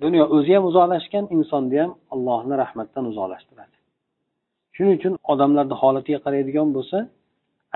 dunyo 0.03 0.23
o'zi 0.35 0.51
ham 0.55 0.63
uzoqlashgan 0.69 1.25
insonni 1.35 1.77
ham 1.83 1.91
allohni 2.13 2.55
rahmatidan 2.63 3.05
uzoqlashtiradi 3.11 3.74
Shuning 4.76 4.94
uchun 4.98 5.14
odamlarni 5.32 5.76
holatiga 5.82 6.18
qaraydigan 6.26 6.68
bo'lsa 6.76 6.98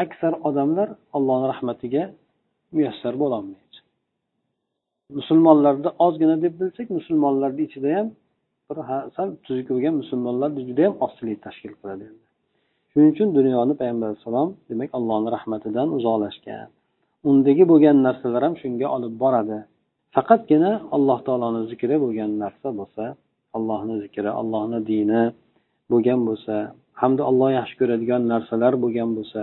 aksar 0.05 0.33
odamlar 0.49 0.89
allohni 1.17 1.47
rahmatiga 1.53 2.03
muyassar 2.75 3.15
bo'lolmaydi. 3.23 3.77
Musulmonlarni 5.19 5.91
ozgina 6.07 6.37
deb 6.45 6.55
bilsak 6.61 6.89
musulmonlarni 6.99 7.63
ichida 7.69 7.91
ham 7.97 8.09
bir 8.69 8.79
sal 9.17 9.29
tuzuk 9.45 9.67
bo'lgan 9.73 9.95
musulmonlarni 10.03 10.61
judayam 10.69 10.95
ozchilik 11.05 11.39
tashkil 11.47 11.73
qiladi 11.81 12.05
endi. 12.11 12.25
Shuning 12.91 13.11
uchun 13.15 13.29
dunyoni 13.39 13.75
payg'ambar 13.81 14.07
alayhissalom 14.09 14.49
demak 14.71 14.91
allohni 14.99 15.29
rahmatidan 15.37 15.89
uzoqlashgan. 15.99 16.69
Undagi 17.31 17.65
bo'lgan 17.73 17.97
narsalar 18.07 18.43
ham 18.47 18.55
shunga 18.63 18.87
olib 18.97 19.15
boradi. 19.23 19.59
Faqatgina 20.15 20.73
alloh 20.97 21.19
taoloni 21.27 21.61
zikri 21.71 21.97
bo'lgan 22.05 22.31
narsa 22.43 22.69
bo'lsa 22.79 23.05
allohni 23.57 23.95
zikri 24.05 24.31
allohni 24.41 24.79
dini 24.91 25.23
bo'lgan 25.91 26.21
bo'lsa 26.29 26.55
hamda 27.01 27.23
olloh 27.31 27.51
yaxshi 27.59 27.75
ko'radigan 27.81 28.23
narsalar 28.33 28.75
bo'lgan 28.83 29.11
bo'lsa 29.19 29.43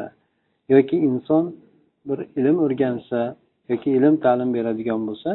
yoki 0.73 0.97
inson 1.09 1.45
bir 2.07 2.19
ilm 2.39 2.57
o'rgansa 2.65 3.21
yoki 3.71 3.89
ilm 3.97 4.15
ta'lim 4.25 4.49
beradigan 4.57 5.01
bo'lsa 5.09 5.31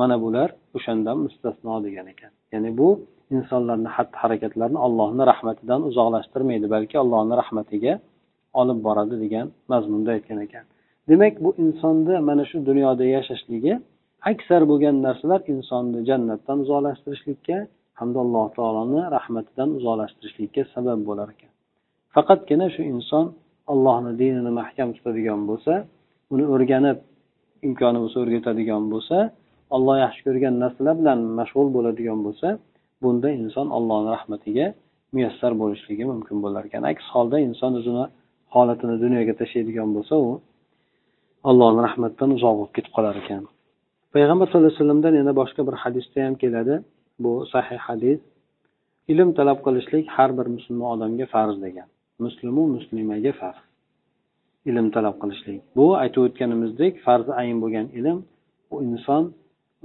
mana 0.00 0.16
bular 0.24 0.48
o'shandan 0.76 1.16
mustasno 1.24 1.74
degan 1.86 2.06
ekan. 2.12 2.32
Ya'ni 2.52 2.70
bu 2.80 2.88
insonlarni 3.36 3.90
xatti 3.96 4.16
harakatlarini 4.22 4.80
allohni 4.86 5.22
rahmatidan 5.30 5.80
uzoqlashtirmaydi 5.90 6.66
balki 6.74 6.96
allohni 7.02 7.34
rahmatiga 7.42 7.94
olib 8.60 8.78
boradi 8.86 9.16
degan 9.24 9.46
mazmunda 9.72 10.10
aytgan 10.16 10.38
ekan. 10.46 10.64
Demak 11.10 11.34
bu 11.44 11.50
insonni 11.64 12.14
mana 12.28 12.44
shu 12.50 12.56
dunyoda 12.68 13.04
yashashligi 13.16 13.72
aksar 14.30 14.62
bo'lgan 14.70 14.96
narsalar 15.06 15.40
insonni 15.54 16.00
jannatdan 16.08 16.56
uzoqlashtirishlikka 16.64 17.56
hamda 18.00 18.18
alloh 18.24 18.46
taoloni 18.56 19.00
rahmatidan 19.16 19.68
uzoqlashtirishlikka 19.78 20.62
sabab 20.74 21.00
bo'lar 21.08 21.28
ekan. 21.34 21.50
Faqatgina 22.14 22.66
shu 22.74 22.82
inson 22.92 23.24
allohni 23.72 24.12
dinini 24.20 24.52
mahkam 24.60 24.88
tutadigan 24.96 25.40
bo'lsa 25.50 25.72
uni 26.32 26.44
o'rganib 26.54 26.98
imkoni 27.66 27.98
bo'lsa 28.02 28.16
o'rgatadigan 28.24 28.84
bo'lsa 28.92 29.16
olloh 29.76 29.96
yaxshi 30.04 30.20
ko'rgan 30.26 30.54
narsalar 30.62 30.94
bilan 31.00 31.18
mashg'ul 31.38 31.68
bo'ladigan 31.76 32.18
bo'lsa 32.26 32.48
bunda 33.02 33.28
inson 33.40 33.66
allohni 33.76 34.10
rahmatiga 34.16 34.66
muyassar 35.14 35.52
bo'lishligi 35.62 36.04
mumkin 36.12 36.36
bo'lar 36.44 36.62
ekan. 36.68 36.82
Aks 36.92 37.04
holda 37.14 37.36
inson 37.48 37.72
o'zini 37.80 38.04
holatini 38.54 38.96
dunyoga 39.04 39.34
tashlaydigan 39.40 39.88
bo'lsa 39.96 40.14
u 40.26 40.30
allohni 41.50 41.80
rahmatidan 41.88 42.30
uzoq 42.36 42.54
bo'lib 42.58 42.72
ketib 42.76 42.92
qolar 42.96 43.14
ekan. 43.22 43.42
Payg'ambar 44.14 44.46
sallallohu 44.46 44.70
alayhi 44.70 44.80
vasallamdan 44.80 45.14
yana 45.20 45.32
boshqa 45.40 45.62
bir 45.68 45.76
hadisda 45.82 46.18
ham 46.26 46.34
keladi. 46.42 46.74
Bu 47.22 47.32
sahih 47.52 47.80
hadis. 47.88 48.20
Ilm 49.12 49.28
talab 49.38 49.58
qilishlik 49.66 50.04
har 50.16 50.30
bir 50.38 50.46
musulmon 50.56 50.88
odamga 50.94 51.26
farz 51.34 51.56
degan. 51.66 51.88
Muslimu 52.24 52.62
muslimaga 52.76 53.32
farz 53.40 53.60
ilm 54.70 54.86
talab 54.94 55.16
qilishlik. 55.22 55.60
Bu 55.78 55.86
aytib 56.02 56.22
o'tganimizdek 56.26 56.92
farzi 57.06 57.32
ayn 57.40 57.56
bo'lgan 57.62 57.86
ilm 57.98 58.18
u 58.74 58.76
inson 58.88 59.22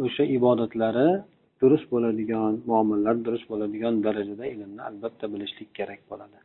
o'sha 0.03 0.23
ibodatlari 0.37 1.09
durust 1.61 1.87
bo'ladigan 1.93 2.53
muomalalar 2.69 3.15
durust 3.25 3.45
bo'ladigan 3.51 3.93
darajada 4.05 4.45
ilmni 4.53 4.81
albatta 4.89 5.25
bilishlik 5.33 5.69
kerak 5.77 6.01
bo'ladi. 6.11 6.37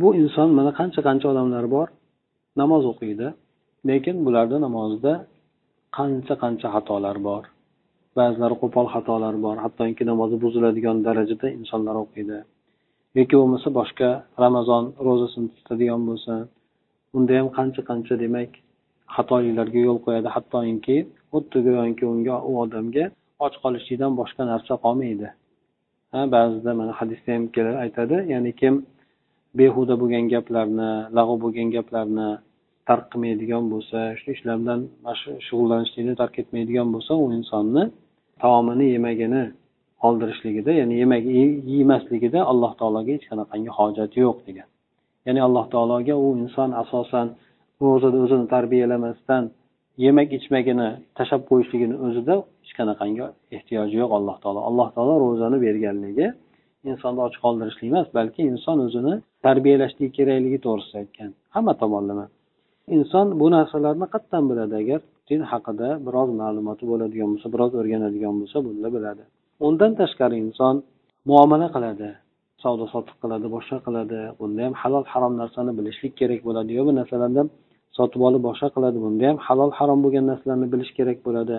Bu 0.00 0.08
inson 0.22 0.48
mana 0.58 0.72
qancha 0.80 1.00
qancha 1.08 1.26
odamlar 1.32 1.64
bor 1.74 1.88
namoz 2.60 2.82
o'qiydi 2.92 3.28
lekin 3.88 4.16
bularni 4.26 4.58
namozida 4.66 5.12
qancha 5.98 6.34
qancha 6.42 6.68
xatolar 6.74 7.16
bor 7.28 7.44
ba'zilari 8.18 8.56
qo'pol 8.62 8.86
xatolar 8.94 9.34
bor 9.44 9.56
hattoki 9.64 10.04
namozi 10.10 10.36
buziladigan 10.44 10.96
darajada 11.06 11.46
insonlar 11.58 11.96
o'qiydi. 12.04 12.38
Yoki 13.18 13.34
bo'lmasa 13.40 13.68
boshqa 13.78 14.08
ramazon 14.44 14.84
ro'zasini 15.06 15.48
tutadigan 15.56 16.02
bo'lsa 16.08 16.34
unda 17.16 17.32
ham 17.38 17.48
qancha 17.58 17.80
qancha 17.90 18.14
demak 18.24 18.50
xatoliklarga 19.16 19.80
yo'l 19.88 19.98
qo'yadi. 20.06 20.28
Hattoki 20.36 20.96
xuddi 21.32 21.58
go'yoki 21.66 22.04
unga 22.12 22.36
u 22.48 22.52
odamga 22.64 23.04
och 23.44 23.54
qolishlikdan 23.62 24.12
boshqa 24.20 24.42
narsa 24.52 24.74
qolmaydi. 24.84 25.28
Ha 26.12 26.20
ba'zida 26.34 26.70
mana 26.80 26.92
hadisda 27.00 27.30
ham 27.34 27.44
kelib 27.54 27.76
aytadi 27.84 28.16
ya'ni 28.32 28.52
kim 28.60 28.74
behuda 29.58 29.94
bo'lgan 30.00 30.24
gaplarni 30.34 30.90
lag'ov 31.16 31.36
bo'lgan 31.44 31.68
gaplarni 31.76 32.28
tark 32.88 33.04
qilmaydigan 33.12 33.64
bo'lsa 33.72 33.98
shu 34.20 34.28
ishlar 34.36 34.56
bilan 34.62 34.80
shug'ullanishlikni 35.46 36.14
tark 36.20 36.34
etmaydigan 36.42 36.88
bo'lsa 36.94 37.12
u 37.22 37.24
insonni 37.38 37.84
taomini 38.42 38.86
yemagini 38.94 39.42
qoldirishligida 40.06 40.72
ya'ni 40.80 40.94
yemak 41.02 41.22
yemasligida 41.76 42.40
alloh 42.52 42.72
taologa 42.80 43.10
hech 43.16 43.26
qanaqangi 43.30 43.70
hojati 43.78 44.16
yo'q 44.26 44.38
degan. 44.48 44.68
Ya'ni 45.26 45.40
alloh 45.46 45.64
taologa 45.74 46.14
u 46.24 46.26
inson 46.42 46.70
asosan 46.82 47.26
ro'zada 47.84 48.18
o'zini 48.24 48.46
tarbiyalamasdan 48.54 49.42
yemak 50.04 50.28
ichmagini 50.38 50.88
tashlab 51.18 51.42
qo'yishligini 51.50 51.96
o'zida 52.06 52.34
hech 52.62 52.72
qanaqangi 52.78 53.24
ehtiyoji 53.56 53.96
yo'q 54.02 54.12
alloh 54.18 54.36
taolo. 54.42 54.60
Alloh 54.68 54.88
taolo 54.96 55.14
ro'zani 55.24 55.58
berganligi 55.66 56.28
insonni 56.90 57.20
och 57.26 57.36
qoldirishlik 57.44 57.88
emas 57.92 58.08
balki 58.18 58.40
inson 58.52 58.78
o'zini 58.86 59.14
tarbiyalashligi 59.46 60.10
kerakligi 60.18 60.58
to'g'risida 60.66 60.98
aytgan. 61.02 61.30
Hamma 61.54 61.72
tomonlama. 61.82 62.26
Inson 62.96 63.26
bu 63.40 63.46
narsalarni 63.56 64.06
qayerdan 64.14 64.44
biladi. 64.50 64.74
Agar 64.82 65.00
din 65.30 65.40
haqida 65.52 65.88
biroz 66.06 66.30
ma'lumoti 66.40 66.84
bo'ladigan 66.90 67.28
bo'lsa 67.32 67.48
biroz 67.54 67.72
o'rganadigan 67.80 68.34
bo'lsa 68.40 68.56
bunda 68.66 68.88
biladi. 68.96 69.24
Undan 69.66 69.92
tashqari 70.00 70.36
inson 70.44 70.74
muomala 71.28 71.68
qiladi 71.74 72.10
savdo 72.62 72.84
sotiq 72.94 73.16
qiladi 73.22 73.46
boshqa 73.56 73.78
qiladi. 73.86 74.20
Bunda 74.40 74.60
ham 74.66 74.74
halol 74.82 75.04
harom 75.12 75.32
narsani 75.42 75.72
bilishlik 75.78 76.12
kerak 76.20 76.40
bo'ladi. 76.48 76.70
Yo 76.78 76.82
bir 76.88 76.94
narsalardan 77.00 77.46
sotib 77.98 78.20
olib 78.28 78.42
boshqa 78.48 78.68
qiladi 78.76 78.98
bunda 79.04 79.24
ham 79.30 79.38
halol 79.46 79.70
harom 79.78 79.98
bo'lgan 80.04 80.24
narsalarni 80.30 80.66
bilish 80.74 80.92
kerak 80.98 81.18
bo'ladi. 81.26 81.56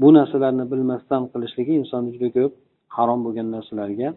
Bu 0.00 0.08
narsalarni 0.18 0.64
bilmasdan 0.72 1.22
qilishligi 1.32 1.72
insonni 1.80 2.10
juda 2.14 2.28
ko'p 2.36 2.52
harom 2.96 3.20
bo'lgan 3.26 3.48
narsalarga 3.56 4.08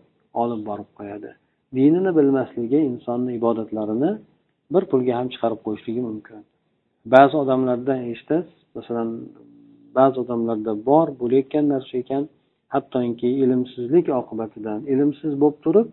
olib 0.42 0.62
borib 0.70 0.90
qo'yadi. 0.98 1.30
Dinini 1.78 2.12
bilmasligi 2.18 2.80
insonni 2.92 3.32
ibodatlarini 3.40 4.12
bir 4.74 4.84
pulga 4.92 5.14
ham 5.20 5.28
chiqarib 5.34 5.60
qo'yishligi 5.66 6.02
mumkin. 6.10 6.40
Ba'zi 7.14 7.36
odamlardan 7.44 8.00
eshitasiz 8.12 8.58
masalan 8.78 9.10
ba'zi 9.98 10.18
odamlarda 10.24 10.74
bor 10.90 11.08
bo'layotgan 11.22 11.66
narsa 11.74 11.94
ekan 12.04 12.24
hattoki 12.74 13.30
ilmsizlik 13.44 14.06
oqibatidan 14.20 14.80
ilmsiz 14.94 15.34
bo'lib 15.42 15.60
turib 15.66 15.88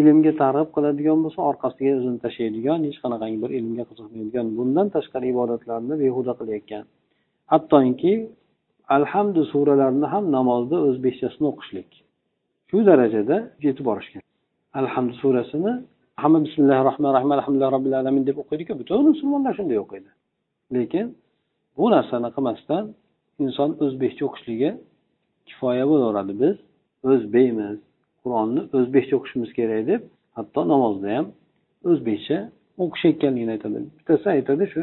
ilmga 0.00 0.32
targ'ib 0.42 0.70
qiladigan 0.76 1.18
bo'lsa 1.24 1.40
orqasiga 1.50 1.92
o'zini 1.98 2.18
tashlaydigan 2.24 2.80
hech 2.88 2.98
qanaqangi 3.04 3.38
bir 3.44 3.50
ilmga 3.58 3.84
qiziqmaydigan 3.90 4.46
bundan 4.58 4.86
tashqari 4.96 5.26
ibodatlarni 5.34 5.94
behuda 6.02 6.32
qilayotgan. 6.40 6.84
Hattoki 7.52 8.12
alhamdu 8.96 9.40
suralarini 9.52 10.06
ham 10.14 10.24
namozda 10.36 10.76
o'zbekchasini 10.88 11.46
o'qishlik. 11.52 11.90
Shu 12.68 12.78
darajada 12.90 13.36
yetib 13.66 13.84
borishgan. 13.90 14.22
Alhamdu 14.80 15.14
surasini 15.22 15.72
hamma 16.22 16.38
bismillahi 16.46 16.82
rohmanir 16.88 17.14
rohim 17.16 17.30
alhamdulillah 17.36 17.72
robbil 17.76 17.94
alamin 18.00 18.22
deb 18.28 18.36
o'qiydiku 18.42 18.72
butun 18.80 18.98
musulmonlar 19.12 19.52
shunday 19.58 19.78
o'qiydi. 19.84 20.10
Lekin 20.76 21.06
bu 21.78 21.86
narsani 21.94 22.28
qilmasdan 22.36 22.84
inson 23.44 23.70
o'zbekcha 23.84 24.22
o'qishligi 24.28 24.70
kifoya 25.48 25.84
bo'laveradi 25.90 26.34
biz. 26.42 26.56
O'zbekmiz 27.10 27.76
qur'onni 28.22 28.62
o'zbekcha 28.78 29.14
o'qishimiz 29.18 29.50
kerak 29.58 29.82
deb 29.90 30.02
hatto 30.36 30.60
namozda 30.72 31.08
ham 31.16 31.26
o'zbekcha 31.90 32.38
o'qishayotganligini 32.82 33.52
aytadi. 33.56 33.78
Bittasi 33.98 34.26
aytadi 34.36 34.64
shu 34.72 34.82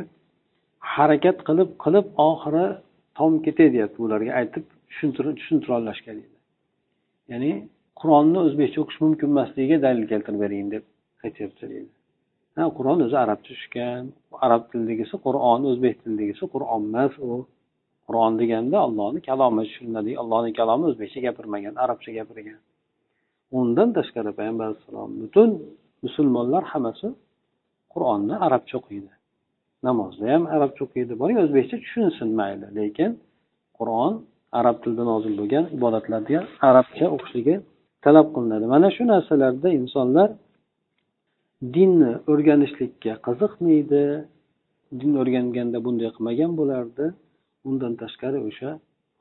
harakat 0.96 1.38
qilib 1.48 1.70
qilib 1.84 2.05
oxiri 2.29 2.65
tom 3.17 3.32
ketay 3.46 3.67
deyapti 3.75 4.00
ularga 4.05 4.32
aytib 4.39 4.63
tushuntirolashga 4.89 6.12
deydi 6.17 6.34
ya'ni 7.32 7.51
qur'onni 8.01 8.39
o'zbekcha 8.46 8.77
o'qish 8.84 9.00
mumkin 9.05 9.27
emasligiga 9.34 9.77
dalil 9.86 10.05
keltirib 10.12 10.39
bering 10.46 10.67
deb 10.75 10.84
aytyapti 11.25 11.63
deydi. 11.74 11.91
Ha 12.55 12.63
qur'on 12.77 13.00
o'zi 13.05 13.17
arabcha 13.24 13.51
tushgan 13.58 14.03
arab 14.46 14.63
tilidagisi 14.72 15.15
qur'on 15.25 15.62
o'zbek 15.72 15.96
tilidagisi 16.03 16.43
qur'on 16.53 16.82
emas 16.89 17.13
u. 17.29 17.34
qur'on 18.07 18.33
deganda 18.41 18.77
allohni 18.88 19.19
kalomi 19.29 19.63
shunday 19.75 20.13
allohni 20.22 20.51
kalomi 20.60 20.83
o'zbekcha 20.89 21.19
gapirmagan 21.27 21.74
arabcha 21.83 22.12
gapirgan. 22.17 22.60
Undan 23.60 23.89
tashqari 23.98 24.31
payg'ambar 24.39 24.65
alayhissalom 24.69 25.12
butun 25.22 25.50
musulmonlar 26.05 26.63
hammasi 26.72 27.07
qur'onni 27.93 28.36
arabcha 28.45 28.75
o'qiydi. 28.81 29.12
Namozda 29.88 30.25
ham 30.33 30.43
arabcha 30.55 30.81
o'qiydi. 30.88 31.13
Boring 31.22 31.38
o'zbekcha 31.43 31.75
tushunsin 31.83 32.29
mayli 32.39 32.67
lekin 32.79 33.12
qur'on 33.77 34.13
arab 34.60 34.77
tilida 34.83 35.03
nozil 35.12 35.33
bo'lgan 35.41 35.65
ibodatlarga 35.77 36.39
arabcha 36.69 37.05
o'qishligi 37.15 37.55
talab 38.05 38.27
qilinadi. 38.36 38.65
Mana 38.74 38.88
shu 38.95 39.03
narsalarda 39.13 39.69
insonlar 39.79 40.29
dinni 41.75 42.12
o'rganishlikka 42.31 43.13
qiziqmaydi. 43.27 44.03
Din 45.00 45.12
o'rganganda 45.22 45.77
bunday 45.86 46.10
qilmagan 46.15 46.51
bo'lardi. 46.60 47.05
Undan 47.70 47.93
tashqari 48.01 48.39
o'sha 48.50 48.72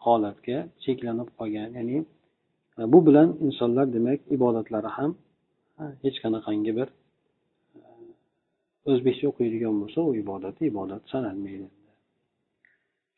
holatga 0.06 0.58
cheklanib 0.84 1.28
qolgan. 1.38 1.68
Ya'ni 1.78 1.98
e, 2.78 2.82
bu 2.92 2.98
bilan 3.06 3.28
insonlar 3.46 3.86
demak 3.96 4.20
ibodatlari 4.36 4.90
ham 4.96 5.10
hech 6.04 6.16
qanaqangi 6.24 6.72
bir 6.78 6.88
e, 6.88 7.80
o'zbekcha 8.90 9.24
o'qiydigan 9.30 9.74
bo'lsa 9.82 9.98
u 10.08 10.10
ibodati 10.22 10.62
ibodat 10.72 11.02
sanalmaydi 11.12 11.68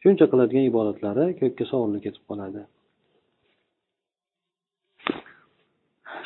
shuncha 0.05 0.27
qiladigan 0.33 0.65
ibodatlari 0.71 1.25
ko'kka 1.41 1.65
sovurilib 1.73 2.03
ketib 2.07 2.25
qoladi. 2.31 2.63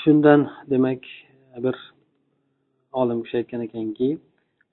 Shundan 0.03 0.41
demak 0.73 1.03
e, 1.57 1.59
bir 1.65 1.77
olim 3.01 3.19
kishi 3.25 3.37
aytgan 3.41 3.63
ekanki 3.69 4.09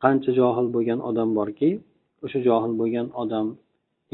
qancha 0.04 0.32
johil 0.40 0.68
bo'lgan 0.76 1.00
odam 1.10 1.30
borki 1.40 1.70
o'sha 2.26 2.40
johil 2.48 2.74
bo'lgan 2.82 3.08
odam 3.24 3.48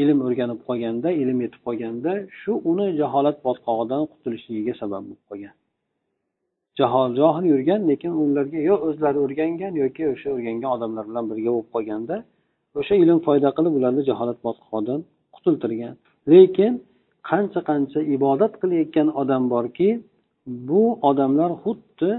ilm 0.01 0.20
o'rganib 0.27 0.60
qolganda 0.67 1.10
ilm 1.22 1.38
yetib 1.46 1.62
qolganda 1.67 2.12
shu 2.39 2.51
uni 2.72 2.88
jaholat 3.00 3.38
botqog'idan 3.48 4.01
qutulishligiga 4.12 4.74
sabab 4.81 5.01
bo'lib 5.08 5.24
qolgan. 5.29 5.53
Jahol 6.79 7.10
johil 7.20 7.46
yurgan 7.53 7.81
lekin 7.91 8.12
ularga 8.24 8.60
yo 8.70 8.75
o'zlari 8.88 9.17
o'rgangan 9.25 9.74
yoki 9.84 10.03
o'sha 10.13 10.29
o'rgangan 10.36 10.70
odamlar 10.75 11.03
bilan 11.10 11.25
birga 11.31 11.50
bo'lib 11.55 11.70
qolganda 11.75 12.15
o'sha 12.79 12.93
ilm 13.03 13.20
foyda 13.27 13.50
qilib 13.58 13.74
ularni 13.79 14.01
jaholat 14.10 14.39
botqog'idan 14.48 15.00
qutultirgan. 15.36 15.93
Lekin 16.34 16.74
qancha 17.29 17.60
qancha 17.70 18.00
ibodat 18.15 18.53
qilayotgan 18.62 19.08
odam 19.22 19.43
borki 19.53 19.89
bu 20.70 20.84
odamlar 21.10 21.51
xuddi 21.63 22.12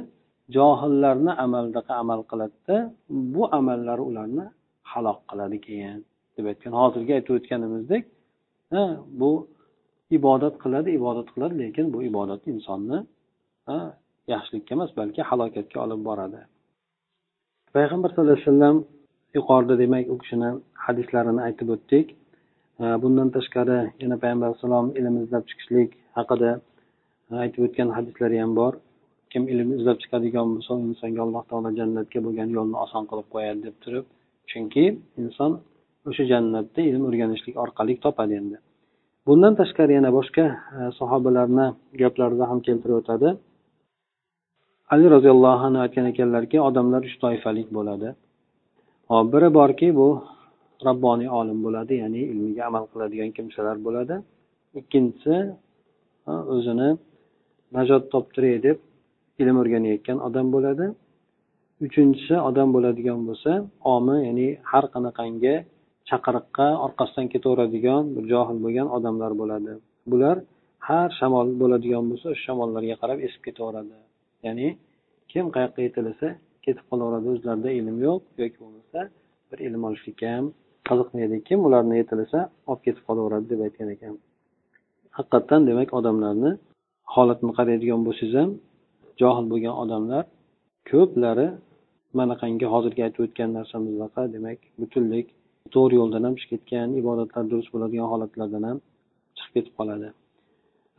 johillarni 0.56 1.32
amaldaqa 1.44 1.92
amal 2.02 2.20
qiladida 2.30 2.76
bu 3.34 3.42
amallari 3.58 4.02
ularni 4.10 4.46
halok 4.92 5.18
qiladi 5.30 5.58
keyin. 5.66 6.00
Deb 6.36 6.46
aytgan 6.50 6.74
hozirgi 6.80 7.12
aytib 7.18 7.34
o'tganimizdek 7.38 8.04
bu 9.20 9.30
ibodat 10.18 10.54
qiladi 10.62 10.88
ibodat 10.98 11.28
qiladi 11.34 11.54
lekin 11.62 11.86
bu 11.94 11.98
ibodat 12.10 12.42
insonni 12.52 12.98
yaxshilikka 14.34 14.74
emas 14.76 14.90
balki 15.00 15.22
halokatga 15.30 15.78
olib 15.84 16.00
boradi. 16.08 16.40
Payg'ambar 17.74 18.08
sallallohu 18.10 18.36
alayhi 18.36 18.48
vasallam 18.48 18.76
yuqorida 19.36 19.74
demak 19.82 20.04
u 20.12 20.16
kishini 20.22 20.50
hadislarini 20.86 21.40
aytib 21.48 21.68
o'tdik. 21.74 22.06
Bundan 23.02 23.28
tashqari 23.36 23.78
yana 24.02 24.16
payg'ambar 24.22 24.46
alayhissalom 24.48 24.86
ilm 24.98 25.14
izlab 25.22 25.44
chiqishlik 25.50 25.90
haqida 26.18 26.50
aytib 27.44 27.62
o'tgan 27.66 27.88
hadislari 27.96 28.36
ham 28.42 28.52
bor. 28.60 28.72
Kim 29.32 29.42
ilm 29.52 29.68
izlab 29.78 29.98
chiqadigan 30.02 30.46
bo'lsa 30.54 30.72
insonga 30.88 31.20
alloh 31.26 31.42
taolo 31.50 31.70
jannatga 31.80 32.18
bo'lgan 32.26 32.48
yo'lni 32.56 32.76
oson 32.84 33.02
qilib 33.10 33.28
qo'yadi 33.34 33.60
deb 33.66 33.76
turib 33.84 34.04
chunki 34.50 34.84
inson 35.22 35.52
o'sha 36.08 36.24
jannatda 36.32 36.80
ilm 36.90 37.02
o'rganishlik 37.08 37.54
orqali 37.64 37.94
topadi 38.04 38.34
endi. 38.40 38.56
Bundan 39.26 39.52
tashqari 39.60 39.92
yana 39.98 40.10
boshqa 40.18 40.44
e, 40.78 40.80
sahobalarni 40.98 41.66
gaplarida 42.02 42.44
ham 42.50 42.58
keltirib 42.66 42.96
o'tadi 43.02 43.28
ali 44.92 45.06
roziyallohu 45.14 45.62
anhu 45.68 45.80
aytgan 45.84 46.06
ekanlarki 46.12 46.56
odamlar 46.68 47.02
uch 47.08 47.16
toifalik 47.24 47.68
bo'ladi. 47.78 48.08
Hop 49.10 49.26
biri 49.34 49.48
borki 49.58 49.88
bu 49.98 50.08
robboniy 50.86 51.28
olim 51.40 51.58
bo'ladi 51.66 51.94
ya'ni 52.02 52.22
ilmiga 52.32 52.62
amal 52.70 52.84
qiladigan 52.92 53.30
kimsalar 53.36 53.76
bo'ladi. 53.86 54.14
Ikkinchisi 54.80 55.36
o'zini 56.54 56.88
najot 57.76 58.02
toptiray 58.14 58.56
deb 58.66 58.78
ilm 59.42 59.56
o'rganayotgan 59.62 60.18
odam 60.28 60.46
bo'ladi. 60.54 60.86
Uchinchisi 61.86 62.36
odam 62.48 62.68
bo'ladigan 62.74 63.20
bo'lsa 63.28 63.52
omi 63.94 64.16
ya'ni 64.26 64.48
har 64.70 64.84
qanaqangi 64.94 65.54
chaqiriqqa 66.08 66.68
orqasidan 66.86 67.26
ketaveradigan 67.34 68.02
bir 68.14 68.24
johil 68.32 68.58
bo'lgan 68.64 68.88
odamlar 68.96 69.32
bo'ladi. 69.40 69.72
Bular 70.10 70.36
har 70.88 71.08
shamol 71.18 71.48
bo'ladigan 71.62 72.04
bo'lsa 72.10 72.26
o'sha 72.32 72.42
shamollarga 72.46 72.96
qarab 73.02 73.18
esib 73.26 73.40
ketaveradi. 73.46 73.96
Ya'ni 74.46 74.68
kim 75.32 75.44
qayoqqa 75.54 75.80
yetilasa 75.86 76.28
ketib 76.64 76.84
qolaveradi 76.90 77.26
o'zlarida 77.34 77.70
ilm 77.80 77.96
yo'q 78.06 78.22
yoki 78.42 78.58
bo'lmasa 78.62 79.00
bir 79.50 79.58
ilm 79.66 79.82
olishlikka 79.88 80.26
ham 80.36 80.46
qiziqmaydi 80.88 81.36
kim 81.48 81.58
ularni 81.66 81.94
yetilasa 82.02 82.40
olib 82.70 82.82
ketib 82.86 83.04
qolaveradi 83.08 83.46
deb 83.52 83.60
aytgan 83.66 83.88
ekan. 83.96 84.14
Haqiqatdan 85.16 85.60
demak 85.70 85.88
odamlarni 85.98 86.50
holatini 87.14 87.52
qaraydigan 87.58 88.00
bo'lsangiz 88.06 88.34
ham 88.40 88.50
johil 89.20 89.46
bo'lgan 89.52 89.74
odamlar 89.82 90.24
ko'plari 90.90 91.48
manaqangi 92.18 92.66
hozirgi 92.74 93.02
aytib 93.06 93.22
o'tgan 93.26 93.50
narsamizdaka 93.58 94.22
demak 94.34 94.58
butunlik 94.80 95.26
to'g'ri 95.74 95.94
yo'ldan 96.00 96.22
ham 96.26 96.34
chiqib 96.40 96.60
ketgan 96.62 96.88
ibodatlar 97.00 97.44
durust 97.50 97.70
bo'ladigan 97.74 98.08
holatlardan 98.12 98.62
ham 98.68 98.78
chiqib 99.36 99.52
ketib 99.56 99.74
qoladi. 99.78 100.08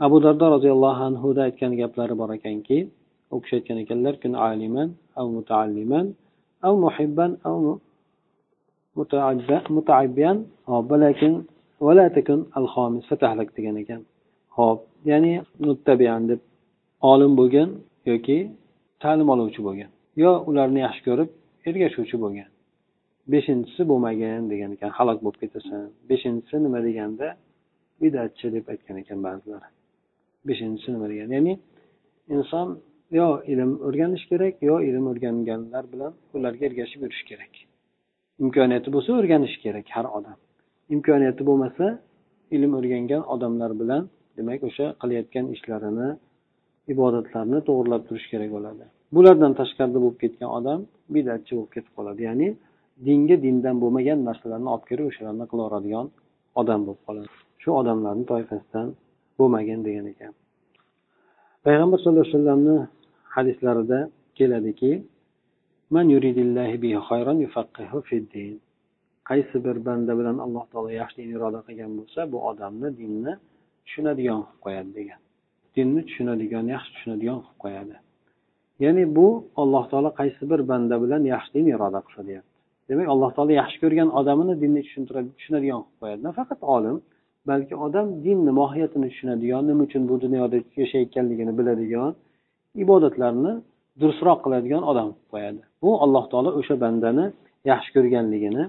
Abu 0.06 0.18
dardo 0.26 0.46
roziyallohu 0.56 1.02
anhuda 1.10 1.42
aytgan 1.48 1.72
gaplari 1.82 2.16
bor 2.22 2.30
ekanki 2.38 2.78
u 3.34 3.36
kishi 3.44 3.54
aytgan 3.60 3.78
ekanlar 3.84 4.14
kun 4.24 4.34
aliman 4.50 4.90
av 5.20 5.26
mutaalliman 5.38 6.06
av 6.68 6.74
muhibban 6.86 7.32
av 7.50 7.58
mutaabbiyan 9.78 10.38
valakin 10.92 11.34
vala 11.86 12.06
takun 12.18 12.40
al 12.58 12.66
xomis 12.74 13.06
fatahlak 13.10 13.50
degan 13.58 13.76
ekan. 13.84 14.02
Ho'p 14.58 14.80
ya'ni 15.10 15.34
muttabian 15.68 16.22
deb 16.30 16.40
olim 17.12 17.32
bo'lgan 17.40 17.70
yoki 18.12 18.38
ta'lim 19.04 19.28
oluvchi 19.34 19.62
bo'lgan 19.68 19.90
yo 20.24 20.32
ularni 20.50 20.80
yaxshi 20.86 21.02
ko'rib 21.08 21.30
ergashuvchi 21.70 22.18
bo'lgan. 22.24 22.50
Beshinchisi 23.32 23.82
bo'lmagin 23.92 24.42
degan 24.52 24.72
ekan 24.76 24.92
halok 24.98 25.20
bo'lib 25.26 25.40
ketasan. 25.44 25.84
Beshinchisi 26.10 26.58
nima 26.66 26.80
deganda 26.88 27.28
bidatchi 28.02 28.48
deb 28.56 28.66
aytgan 28.74 28.98
ekan 29.04 29.20
ba'zilar. 29.28 29.64
Beshinchisi 30.48 30.90
nima 30.96 31.08
degan 31.12 31.30
ya'ni 31.36 31.54
inson 32.36 32.68
yo 33.20 33.28
ilm 33.54 33.72
o'rganish 33.88 34.26
kerak 34.32 34.56
yo 34.70 34.76
ilm 34.90 35.06
o'rganganlar 35.12 35.84
bilan 35.94 36.12
ularga 36.36 36.64
ergashib 36.70 37.00
yurish 37.06 37.24
kerak. 37.30 37.54
Imkoniyati 38.44 38.90
bo'lsa 38.96 39.10
o'rganishi 39.20 39.58
kerak 39.66 39.88
har 39.96 40.06
odam. 40.18 40.38
Imkoniyati 40.96 41.44
bo'lmasa 41.50 41.86
ilm 42.56 42.72
o'rgangan 42.80 43.24
odamlar 43.34 43.72
bilan 43.82 44.04
demak 44.38 44.62
o'sha 44.70 44.86
qilayotgan 45.02 45.46
ishlarini 45.56 46.10
ibodatlarni 46.94 47.60
to'g'irlab 47.68 48.02
turish 48.08 48.28
kerak 48.34 48.50
bo'ladi. 48.56 48.86
Bulardan 49.16 49.54
tashqarida 49.60 50.00
bo'lib 50.04 50.18
ketgan 50.24 50.50
odam 50.58 50.80
bidatchi 51.16 51.52
bo'lib 51.58 51.72
ketib 51.76 51.94
qoladi. 51.98 52.22
Ya'ni 52.30 52.48
dinga 53.08 53.36
dindan 53.46 53.76
bo'lmagan 53.84 54.20
narsalarni 54.28 54.70
olib 54.74 54.86
kelib 54.90 55.06
o'shalarni 55.12 55.46
qilaveradigan 55.52 56.08
odam 56.62 56.80
bo'lib 56.88 57.02
qoladi. 57.08 57.30
Shu 57.62 57.70
odamlarni 57.82 58.26
toifasidan 58.32 58.88
bo'lmagin 59.40 59.80
degan 59.88 60.06
ekan. 60.14 60.34
Payg'ambar 61.66 61.98
sallallohu 62.00 62.26
alayhi 62.26 62.38
vasallamni 62.38 62.78
hadislarida 63.36 64.00
keladiki 64.38 64.92
qaysi 69.30 69.58
bir 69.66 69.78
banda 69.88 70.12
bilan 70.20 70.38
alloh 70.46 70.66
taolo 70.72 70.90
yaxshi 71.02 71.20
iroda 71.36 71.60
qilgan 71.68 71.92
bo'lsa 72.00 72.20
bu 72.32 72.38
odamni 72.50 72.90
dinni 73.02 73.34
tushunadigan 73.86 74.40
qilib 74.44 74.60
qo'yadi 74.66 74.92
degan. 75.00 75.20
Dinni 75.76 76.02
tushunadigan 76.08 76.66
yaxshi 76.76 76.90
tushunadigan 76.96 77.40
qilib 77.44 77.60
qo'yadi. 77.64 77.96
Ya'ni 78.84 79.04
bu 79.18 79.28
alloh 79.62 79.84
taolo 79.92 80.10
qaysi 80.22 80.44
bir 80.52 80.62
banda 80.72 80.96
bilan 81.04 81.22
yaxshilikni 81.34 81.72
iroda 81.78 82.00
qilsa 82.08 82.22
deyapti. 82.30 82.53
Demak 82.90 83.08
alloh 83.14 83.30
taolo 83.36 83.52
yaxshi 83.62 83.78
ko'rgan 83.84 84.10
odamini 84.20 84.54
dinni 84.64 84.82
tushunadigan 85.38 85.80
qilib 85.84 86.00
qo'yadi. 86.02 86.22
Nafaqat 86.30 86.60
olim 86.76 86.98
balki 87.50 87.76
odam 87.86 88.08
dinni 88.26 88.52
mohiyatini 88.62 89.08
tushunadigan 89.12 89.64
nima 89.70 89.82
uchun 89.88 90.04
bu 90.10 90.16
dunyoda 90.26 90.58
yashayotganligini 90.82 91.54
biladigan 91.60 92.12
ibodatlarni 92.84 93.52
durustroq 94.02 94.40
qiladigan 94.46 94.84
odam 94.92 95.08
qilib 95.12 95.30
qo'yadi. 95.34 95.62
Bu 95.84 95.92
alloh 96.04 96.24
taolo 96.32 96.50
o'sha 96.60 96.76
bandani 96.84 97.26
yaxshi 97.72 97.90
ko'rganligini 97.96 98.64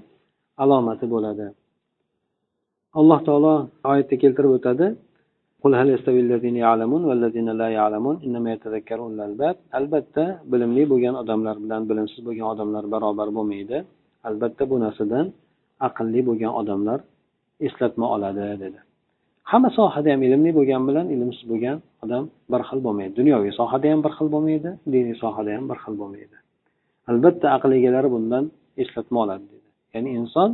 alomati 0.63 1.05
bo'ladi. 1.13 1.45
Alloh 2.99 3.19
taolo 3.27 3.53
oyatda 3.91 4.15
keltirib 4.23 4.53
o'tadi 4.57 4.87
albatta 9.79 10.23
bilimli 10.51 10.83
bo'lgan 10.91 11.15
odamlar 11.23 11.55
bilan 11.63 11.81
bilimsiz 11.89 12.19
bo'lgan 12.27 12.47
odamlar 12.53 12.83
barobar 12.93 13.27
bo'lmaydi. 13.37 13.77
Albatta 14.27 14.63
bu 14.71 14.75
narsadan 14.85 15.25
aqlli 15.87 16.21
bo'lgan 16.27 16.53
odamlar 16.61 16.99
eslatma 17.67 18.05
oladi 18.15 18.43
dedi. 18.63 18.79
Hamma 19.51 19.69
sohada 19.79 20.09
ham 20.13 20.21
ilmli 20.27 20.51
bo'lgan 20.57 20.81
bilan 20.89 21.07
ilmsiz 21.15 21.45
bo'lgan 21.51 21.77
odam 22.03 22.23
bir 22.51 22.61
xil 22.69 22.79
bo'lmaydi. 22.85 23.13
Dunyoviy 23.19 23.51
sohada 23.59 23.87
ham 23.91 23.99
bir 24.05 24.13
xil 24.17 24.27
bo'lmaydi 24.33 24.69
diniy 24.93 25.15
sohada 25.23 25.51
ham 25.57 25.65
bir 25.71 25.77
xil 25.83 25.95
bo'lmaydi. 26.01 26.37
Albatta 27.09 27.47
aql 27.55 27.71
egalari 27.79 28.09
bundan 28.15 28.43
eslatma 28.81 29.17
oladi 29.23 29.45
dedi. 29.53 29.67
Ya'ni 29.93 30.09
inson 30.19 30.49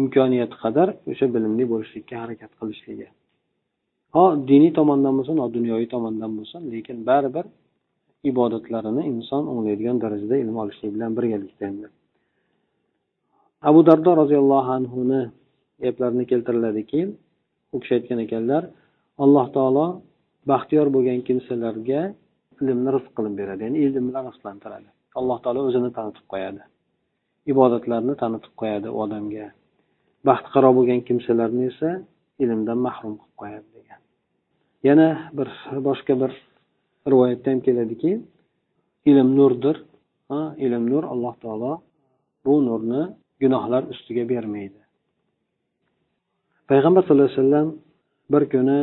imkoniyati 0.00 0.56
qadar 0.62 0.88
o'sha 1.10 1.26
bilimli 1.34 1.64
bo'lishlikka 1.72 2.16
harakat 2.22 2.52
qilishligi. 2.60 3.08
Ho 4.14 4.24
diniy 4.50 4.72
tomondan 4.78 5.12
bo'lsin 5.18 5.36
ho 5.42 5.46
dunyoviy 5.56 5.88
tomondan 5.94 6.32
bo'lsin 6.38 6.60
lekin 6.72 6.98
baribir 7.08 7.44
ibodatlarini 8.30 9.02
inson 9.12 9.42
o'nglaydigan 9.52 9.96
darajada 10.04 10.36
ilm 10.42 10.56
olishlik 10.62 10.90
bilan 10.94 11.10
birgalikda 11.18 11.64
endi. 11.70 11.86
Abu 13.68 13.80
dardo 13.88 14.10
roziyallohu 14.22 14.70
anhuni 14.78 15.22
gaplarini 15.84 16.24
keltiriladiki 16.30 17.00
u 17.74 17.76
kishi 17.80 17.92
aytgan 17.98 18.18
ekanlar 18.26 18.62
alloh 19.24 19.46
taolo 19.56 19.86
baxtiyor 20.50 20.86
bo'lgan 20.94 21.20
kimsalarga 21.28 22.00
ilmni 22.62 22.90
rizq 22.96 23.12
qilib 23.16 23.34
beradi 23.40 23.60
ya'ni 23.66 23.78
ilm 23.86 24.04
bilan 24.08 24.24
rizqlantiradi 24.30 24.88
alloh 25.18 25.38
taolo 25.44 25.60
o'zini 25.68 25.90
tanitib 25.98 26.26
qo'yadi 26.32 26.62
ibodatlarni 27.52 28.14
tanitib 28.22 28.52
qo'yadi 28.60 28.88
u 28.94 28.98
odamga. 29.04 29.46
Baxtiqaro 30.28 30.70
bo'lgan 30.78 31.00
kimsalarni 31.08 31.64
esa 31.72 31.90
ilmdan 32.42 32.78
mahrum 32.86 33.14
qilib 33.20 33.36
qo'yadi 33.40 33.68
degan. 33.76 34.00
Yana 34.88 35.08
bir 35.38 35.48
boshqa 35.88 36.14
bir 36.22 36.32
rivoyatda 37.12 37.48
ham 37.52 37.60
keladiki 37.66 38.12
ilm 39.10 39.28
nurdir 39.38 39.76
ilm 40.66 40.84
nur 40.92 41.04
alloh 41.12 41.34
taolo 41.44 41.72
bu 42.44 42.54
nurni 42.68 43.02
gunohlar 43.42 43.82
ustiga 43.92 44.24
bermaydi. 44.32 44.80
Payg'ambar 46.70 47.02
sallallohu 47.02 47.30
alayhi 47.30 47.40
vasallam 47.42 47.68
bir 48.32 48.42
kuni 48.54 48.80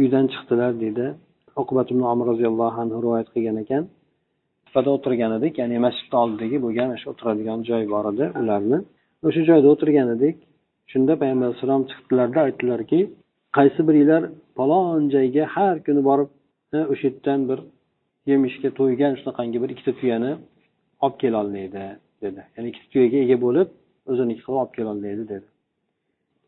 uydan 0.00 0.26
chiqdilar 0.32 0.72
deydi 0.82 1.06
uqubat 1.62 1.88
ibn 1.92 2.02
amr 2.12 2.24
roziyallohu 2.32 2.78
anhu 2.82 2.98
rivoyat 3.04 3.28
qilgan 3.34 3.56
ekan. 3.64 3.82
Tepada 4.66 4.90
o'tirgan 4.96 5.32
edik 5.38 5.54
ya'ni 5.60 5.76
masjidni 5.86 6.16
oldidagi 6.22 6.56
bo'lgan 6.64 6.88
o'sha 6.96 7.06
o'tiradigan 7.12 7.58
joy 7.68 7.82
bor 7.94 8.04
edi 8.12 8.24
ularni. 8.42 8.78
O'sha 9.28 9.42
joyda 9.50 9.68
o'tirgan 9.74 10.08
edik. 10.16 10.36
Shunda 10.92 11.12
payg'ambar 11.22 11.46
alayhissalom 11.48 11.82
chiqdilarda 11.90 12.40
aytdilarki 12.46 13.00
qaysi 13.56 13.80
biringlar 13.88 14.22
falon 14.56 15.02
joyga 15.14 15.44
har 15.54 15.76
kuni 15.86 16.02
borib 16.08 16.30
e, 16.76 16.78
o'sha 16.92 17.06
yerdan 17.08 17.40
bir 17.50 17.58
yemishga 18.30 18.70
to'ygan 18.78 19.12
shunaqangi 19.20 19.58
bir 19.62 19.70
ikkita 19.74 19.92
tuyani 20.00 20.32
olib 21.04 21.16
kelolmaydi 21.22 21.84
dedi. 22.24 22.42
Ya'ni 22.54 22.66
ikkita 22.72 22.88
tuyaga 22.92 23.18
ega 23.24 23.36
bo'lib 23.46 23.68
o'ziniki 24.10 24.42
qilib 24.46 24.60
olib 24.62 24.72
kelolmaydi 24.78 25.24
dedi. 25.32 25.46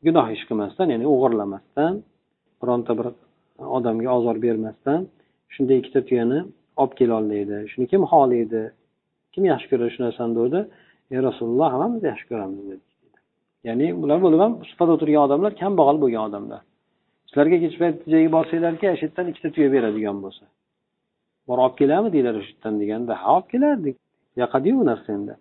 Gunoh 0.07 0.27
ish 0.37 0.45
qilmasdan 0.49 0.87
ya'ni 0.95 1.07
o'g'irlamasdan 1.13 1.93
bironta 2.63 2.93
bir 2.99 3.07
odamga 3.77 4.11
ozor 4.19 4.37
bermasdan 4.47 5.01
shunday 5.55 5.77
ikkita 5.83 6.01
tuyani 6.09 6.41
olib 6.81 6.95
kelolmaydi. 7.01 7.57
Shuni 7.73 7.87
kim 7.93 8.03
xohlaydi? 8.13 8.63
Kim 9.33 9.45
yaxshi 9.53 9.67
ko'radi 9.71 9.91
shu 9.95 10.01
narsani 10.07 10.35
dedi? 10.41 10.61
Ey 11.13 11.19
rasululloh 11.29 11.69
hammamiz 11.75 12.03
yaxshi 12.11 12.27
ko'ramiz 12.31 12.65
dedi. 12.71 12.85
Ya'ni 13.69 13.87
bular 14.03 14.19
bo'lib 14.25 14.41
ham 14.45 14.53
suhbat 14.71 14.89
o'tirgan 14.95 15.23
odamlar 15.27 15.53
kambag'al 15.63 15.97
bo'lgan 16.03 16.23
odamlar. 16.29 16.63
Sizlarga 17.29 17.57
kech 17.65 17.77
payt 17.83 17.97
joyga 18.13 18.31
borsanglarki 18.37 18.87
shu 18.99 19.05
yerdan 19.07 19.27
ikkita 19.33 19.49
tuya 19.55 19.69
beradigan 19.75 20.19
bo'lsa. 20.25 20.45
Borib 21.49 21.63
olib 21.67 21.77
keladimi 21.81 22.11
deydilar 22.15 22.35
o'sha 22.41 22.53
yerdan 22.53 22.75
deganda. 22.83 23.13
Ha 23.23 23.29
olib 23.37 23.49
kelardik. 23.53 23.97
Yoqadiyu 24.43 24.75
u 24.83 24.85
narsa 24.91 25.09
endi. 25.19 25.35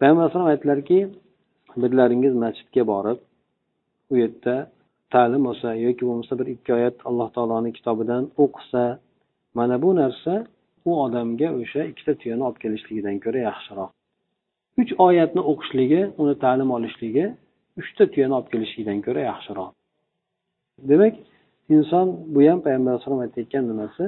Payg'ambar 0.00 0.22
alayhisalom 0.22 0.50
aytdilarki 0.52 0.98
birlaringiz 1.82 2.34
masjidga 2.44 2.82
borib 2.92 3.18
u 4.12 4.14
yerda 4.22 4.56
ta'lim 5.14 5.46
olsa 5.50 5.68
yoki 5.86 6.02
bo'lmasa 6.08 6.38
bir 6.40 6.46
ikki 6.54 6.70
oyat 6.78 6.96
alloh 7.08 7.28
taoloni 7.36 7.70
kitobidan 7.78 8.24
o'qisa 8.44 8.84
mana 9.58 9.76
bu 9.82 9.90
narsa 10.00 10.34
u 10.88 10.90
odamga 11.04 11.48
o'sha 11.60 11.82
ikkita 11.90 12.12
tuyani 12.20 12.42
olib 12.46 12.58
kelishligidan 12.64 13.16
ko'ra 13.24 13.40
yaxshiroq. 13.48 13.90
Uch 14.80 14.92
oyatni 15.06 15.42
o'qishligi 15.50 16.02
uni 16.22 16.34
ta'lim 16.44 16.70
olishligi 16.76 17.26
uchta 17.80 18.04
tuyani 18.12 18.34
olib 18.38 18.48
kelishligidan 18.52 18.98
ko'ra 19.06 19.20
yaxshiroq. 19.30 19.70
Demak 20.90 21.14
inson 21.76 22.06
bu 22.34 22.40
ham 22.48 22.60
payg'ambar 22.66 22.90
alayhisalom 22.92 23.20
aytayotgan 23.26 23.64
nimasi? 23.70 24.04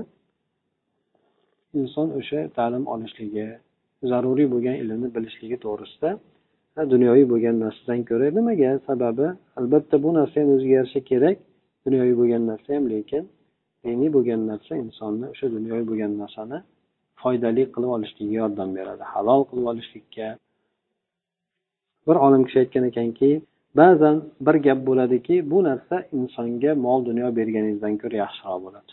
Inson 1.81 2.09
o'sha 2.19 2.41
ta'lim 2.59 2.85
olishligi 2.95 3.47
zaruriy 4.11 4.49
bo'lgan 4.55 4.77
ilmni 4.83 5.09
bilishligi 5.17 5.57
to'g'risida 5.65 6.11
dunyoviy 6.93 7.27
bo'lgan 7.33 7.57
narsadan 7.65 8.01
ko'ra 8.11 8.27
nimaga 8.39 8.71
sababi? 8.89 9.27
Albatta 9.59 9.97
bu 10.05 10.11
narsa 10.19 10.37
ham 10.41 10.49
o'ziga 10.55 10.75
yarasha 10.79 11.01
kerak. 11.11 11.37
Dunyoviy 11.87 12.17
bo'lgan 12.21 12.43
narsa 12.51 12.69
ham 12.77 12.85
lekin 12.95 13.23
diniy 13.85 14.11
bo'lgan 14.17 14.41
narsa 14.51 14.73
insonni 14.85 15.27
o'sha 15.33 15.47
dunyoviy 15.57 15.87
bo'lgan 15.91 16.13
narsani 16.23 16.59
foydali 17.21 17.63
qilib 17.75 17.91
olishlikka 17.97 18.35
yordam 18.41 18.71
beradi 18.79 19.05
halol 19.13 19.43
qilib 19.49 19.67
olishlikka. 19.73 20.29
Bir 22.07 22.17
olim 22.27 22.43
kishi 22.47 22.59
aytgan 22.63 22.85
ekanki 22.91 23.31
ba'zan 23.81 24.17
bir 24.47 24.57
gap 24.67 24.81
bo'ladiki 24.89 25.37
bu 25.51 25.59
narsa 25.69 25.97
insonga 26.19 26.73
mol 26.87 27.01
dunyo 27.09 27.29
berganingizdan 27.39 27.95
ko'ra 28.03 28.17
yaxshiroq 28.25 28.61
bo'ladi. 28.67 28.93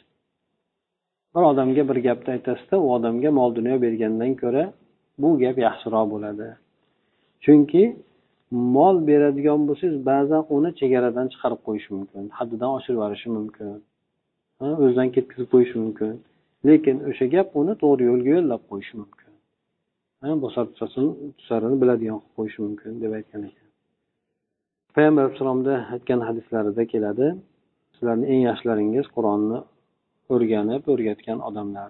Bir 1.36 1.44
odamga 1.52 1.84
bir 1.90 1.98
gapni 2.08 2.30
aytasizda 2.38 2.76
u 2.86 2.88
odamga 2.96 3.30
mol 3.40 3.50
dunyo 3.60 3.76
bergandan 3.86 4.34
ko'ra 4.44 4.64
bu 5.22 5.30
gap 5.44 5.58
yaxshiroq 5.68 6.06
bo'ladi. 6.14 6.48
Chunki 7.44 7.84
mol 8.76 8.96
beradigan 9.10 9.62
bo'lsangiz 9.70 9.98
ba'zan 10.12 10.44
uni 10.56 10.70
chegaradan 10.80 11.28
chiqarib 11.34 11.62
qo'yish 11.68 11.88
mumkin 11.96 12.24
haddidan 12.38 12.70
oshirib 12.78 12.98
yuborishi 12.98 13.30
mumkin 13.38 13.68
o'zidan 14.84 15.10
ketkazib 15.16 15.48
qo'yishi 15.54 15.76
mumkin. 15.84 16.14
Lekin 16.68 16.98
o'sha 17.10 17.26
gap 17.36 17.48
uni 17.62 17.74
to'g'ri 17.84 18.04
yo'lga 18.12 18.30
yo'llab 18.36 18.62
qo'yishi 18.72 18.94
mumkin. 19.02 19.32
Bosar 20.44 20.66
tusarini 21.38 21.78
biladigan 21.82 22.18
qilib 22.22 22.36
qo'yishi 22.38 22.60
mumkin 22.66 22.92
deb 23.04 23.12
aytgan 23.18 23.42
ekan. 23.50 23.68
Payg'ambar 24.96 25.22
alayhissalomni 25.24 25.76
aytgan 25.94 26.22
hadislarida 26.28 26.84
keladi 26.94 27.28
sizlarni 27.96 28.26
eng 28.34 28.42
yaxshilaringiz 28.50 29.08
qur'onni 29.16 29.60
o'rganib 30.34 30.84
o'rgatgan 30.94 31.40
odamlar 31.50 31.90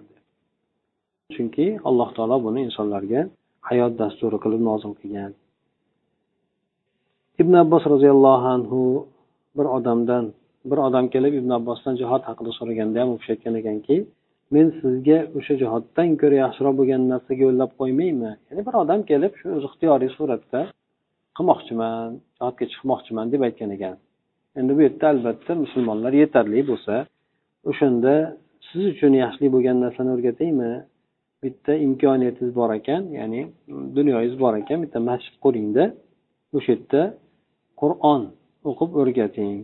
chunki 1.36 1.66
alloh 1.88 2.08
taolo 2.16 2.36
buni 2.46 2.60
insonlarga 2.68 3.20
hayot 3.68 3.92
dasturi 4.00 4.38
qilib 4.44 4.62
nozil 4.68 4.92
qilgan. 5.00 5.32
Ibn 7.42 7.54
abbos 7.64 7.84
roziyallohu 7.94 8.46
anhu 8.56 8.80
bir 9.56 9.66
odamdan 9.76 10.24
bir 10.70 10.78
odam 10.86 11.06
kelib 11.14 11.34
ibn 11.40 11.50
abbosdan 11.58 11.94
jihod 12.00 12.22
haqida 12.28 12.52
so'raganda 12.58 12.96
ham 13.02 13.10
u 13.14 13.16
kishi 13.20 13.30
aytgan 13.34 13.54
ekanki 13.60 13.96
men 14.54 14.66
sizga 14.80 15.18
o'sha 15.38 15.54
jihoddan 15.62 16.08
ko'ra 16.20 16.36
yaxshiroq 16.44 16.74
bo'lgan 16.80 17.02
narsaga 17.12 17.42
yo'llab 17.46 17.70
qo'ymaymi? 17.80 18.32
Ya'ni 18.48 18.62
bir 18.68 18.74
odam 18.82 19.00
kelib 19.10 19.32
shu 19.40 19.46
o'zi 19.56 19.66
ixtiyoriy 19.70 20.10
suratda 20.16 20.60
qilmoqchiman 21.36 22.08
jihodga 22.38 22.64
chiqmoqchiman 22.72 23.26
deb 23.32 23.42
aytgan 23.48 23.70
ekan. 23.76 23.96
Endi 24.58 24.72
bu 24.76 24.80
yerda 24.86 25.06
albatta 25.12 25.52
musulmonlar 25.64 26.12
yetarli 26.22 26.60
bo'lsa 26.70 26.94
o'shanda 27.70 28.14
siz 28.68 28.82
uchun 28.92 29.12
yaxshilik 29.22 29.50
bo'lgan 29.54 29.76
narsani 29.84 30.10
o'rgataymi? 30.16 30.72
Bitta 31.44 31.72
imkoniyatingiz 31.86 32.52
bor 32.60 32.70
ekan 32.78 33.02
ya'ni 33.18 33.40
dunyoyingiz 33.96 34.36
bor 34.44 34.54
ekan 34.62 34.78
bitta 34.84 34.98
masjid 35.10 35.34
quringda 35.44 35.84
o'sha 36.56 36.70
yerda 36.72 37.02
qur'on 37.80 38.22
o'qib 38.70 38.90
o'rgating 39.00 39.54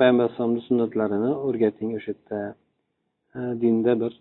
payg'ambar 0.00 0.24
alayhisalomni 0.24 0.62
sunnatlarini 0.68 1.32
o'rgating 1.46 1.90
o'sha 1.98 2.12
yerda 2.12 2.40
dinda 3.62 3.92
bir 4.02 4.12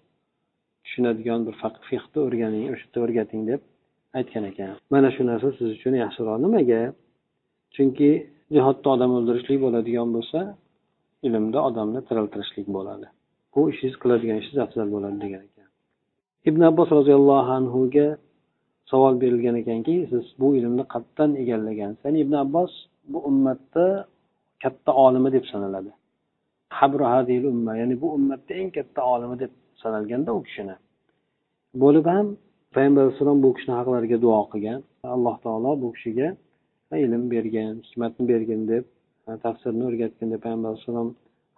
tushunadigan 0.83 1.39
bir 1.47 1.55
fiqni 1.89 2.19
o'rganing 2.27 2.65
o'sha 2.73 2.85
yerda 2.85 2.99
o'rgating 3.05 3.41
deb 3.51 3.61
aytgan 4.17 4.43
ekan. 4.51 4.69
Mana 4.93 5.09
shu 5.15 5.21
narsa 5.31 5.47
siz 5.57 5.67
uchun 5.77 5.93
yaxshiroq 6.03 6.37
nimaga? 6.45 6.81
Chunki 7.75 8.09
jihodda 8.55 8.87
odam 8.95 9.11
o'ldirishlik 9.17 9.59
bo'ladigan 9.65 10.09
bo'lsa 10.15 10.39
ilmda 11.27 11.59
odamni 11.69 12.01
tiriltirishlik 12.07 12.67
bo'ladi. 12.77 13.07
Bu 13.53 13.61
ishingiz 13.71 13.95
qiladigan 14.03 14.37
ishingiz 14.41 14.61
afzal 14.65 14.87
bo'ladi 14.95 15.17
degan 15.25 15.43
ibn 16.49 16.61
abbos 16.69 16.89
roziyallohu 16.99 17.51
anhuga 17.57 18.07
savol 18.91 19.13
berilgan 19.21 19.55
ekanki 19.61 19.95
siz 20.11 20.25
bu 20.39 20.47
ilmni 20.59 20.83
qayerdan 20.93 21.31
egallagansiz. 21.41 22.01
Ya'ni 22.05 22.19
ibn 22.25 22.33
abbos 22.43 22.71
bu 23.11 23.19
ummatda 23.29 23.85
katta 24.63 24.91
olimi 25.05 25.29
deb 25.35 25.45
sanaladi. 25.51 25.91
Umma 27.51 27.73
ya'ni 27.81 27.95
bu 28.01 28.07
ummatda 28.17 28.51
eng 28.61 28.69
katta 28.77 29.01
olimi 29.13 29.35
deb 29.43 29.51
sanalganda 29.81 30.29
u 30.37 30.43
kishini. 30.47 30.75
Bo'lib 31.83 32.05
ham 32.13 32.27
payg'ambar 32.75 33.01
alayhissalom 33.03 33.39
bu 33.43 33.49
kishini 33.55 33.73
haqlariga 33.79 34.17
duo 34.25 34.41
qilgan. 34.53 34.79
Alloh 35.15 35.35
taolo 35.45 35.71
bu 35.83 35.87
kishiga 35.95 36.27
ilm 37.05 37.23
bergan 37.33 37.73
hikmatni 37.87 38.23
bergin 38.31 38.61
deb 38.71 38.83
tafsirni 39.45 39.83
o'rgatgin 39.89 40.27
deb 40.33 40.39
payg'ambar 40.45 40.69
alayhissalom 40.71 41.09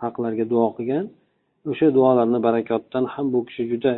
haqlariga 0.04 0.46
duo 0.54 0.68
qilgan. 0.78 1.06
O'sha 1.72 1.88
duolarni 1.98 2.40
barakotidan 2.48 3.06
ham 3.14 3.26
bu 3.34 3.40
kishi 3.48 3.64
juda 3.72 3.94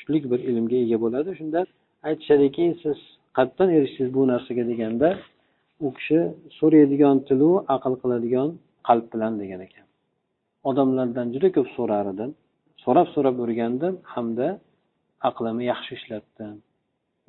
kuchli 0.00 0.30
bir 0.32 0.40
ilmga 0.50 0.76
ega 0.84 0.98
bo'ladi. 1.04 1.30
Shunda 1.40 1.60
aytishadiki 2.08 2.64
siz 2.82 2.98
qayerdan 3.36 3.68
erishdingiz 3.76 4.10
bu 4.16 4.22
narsaga 4.32 4.64
deganda 4.70 5.08
u 5.86 5.88
kishi 5.96 6.20
so'raydigan 6.58 7.16
tilu 7.28 7.50
aql 7.74 7.94
qiladigan 8.02 8.48
qalb 8.88 9.06
bilan 9.12 9.32
degan 9.42 9.60
ekan. 9.66 9.86
Odamlardan 10.70 11.26
juda 11.34 11.48
ko'p 11.56 11.68
so'rar 11.76 12.06
edim 12.14 12.30
so'rab 12.84 13.08
so'rab 13.14 13.36
o'rgandim 13.44 13.94
hamda 14.14 14.48
aqlimni 15.28 15.64
yaxshi 15.72 15.92
ishlatdim. 15.98 16.56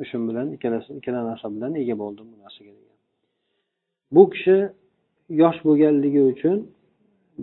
O'sha 0.01 0.17
bilan 0.29 0.47
ikkalasi 0.55 0.89
ikkala 0.99 1.21
narsa 1.29 1.47
bilan 1.55 1.71
ega 1.81 1.95
bo'ldim 2.03 2.25
bu 2.31 2.38
narsaga 2.43 2.71
degan. 2.79 2.97
Bu 4.15 4.23
kishi 4.34 4.57
yosh 5.41 5.60
bo'lganligi 5.67 6.21
uchun 6.34 6.57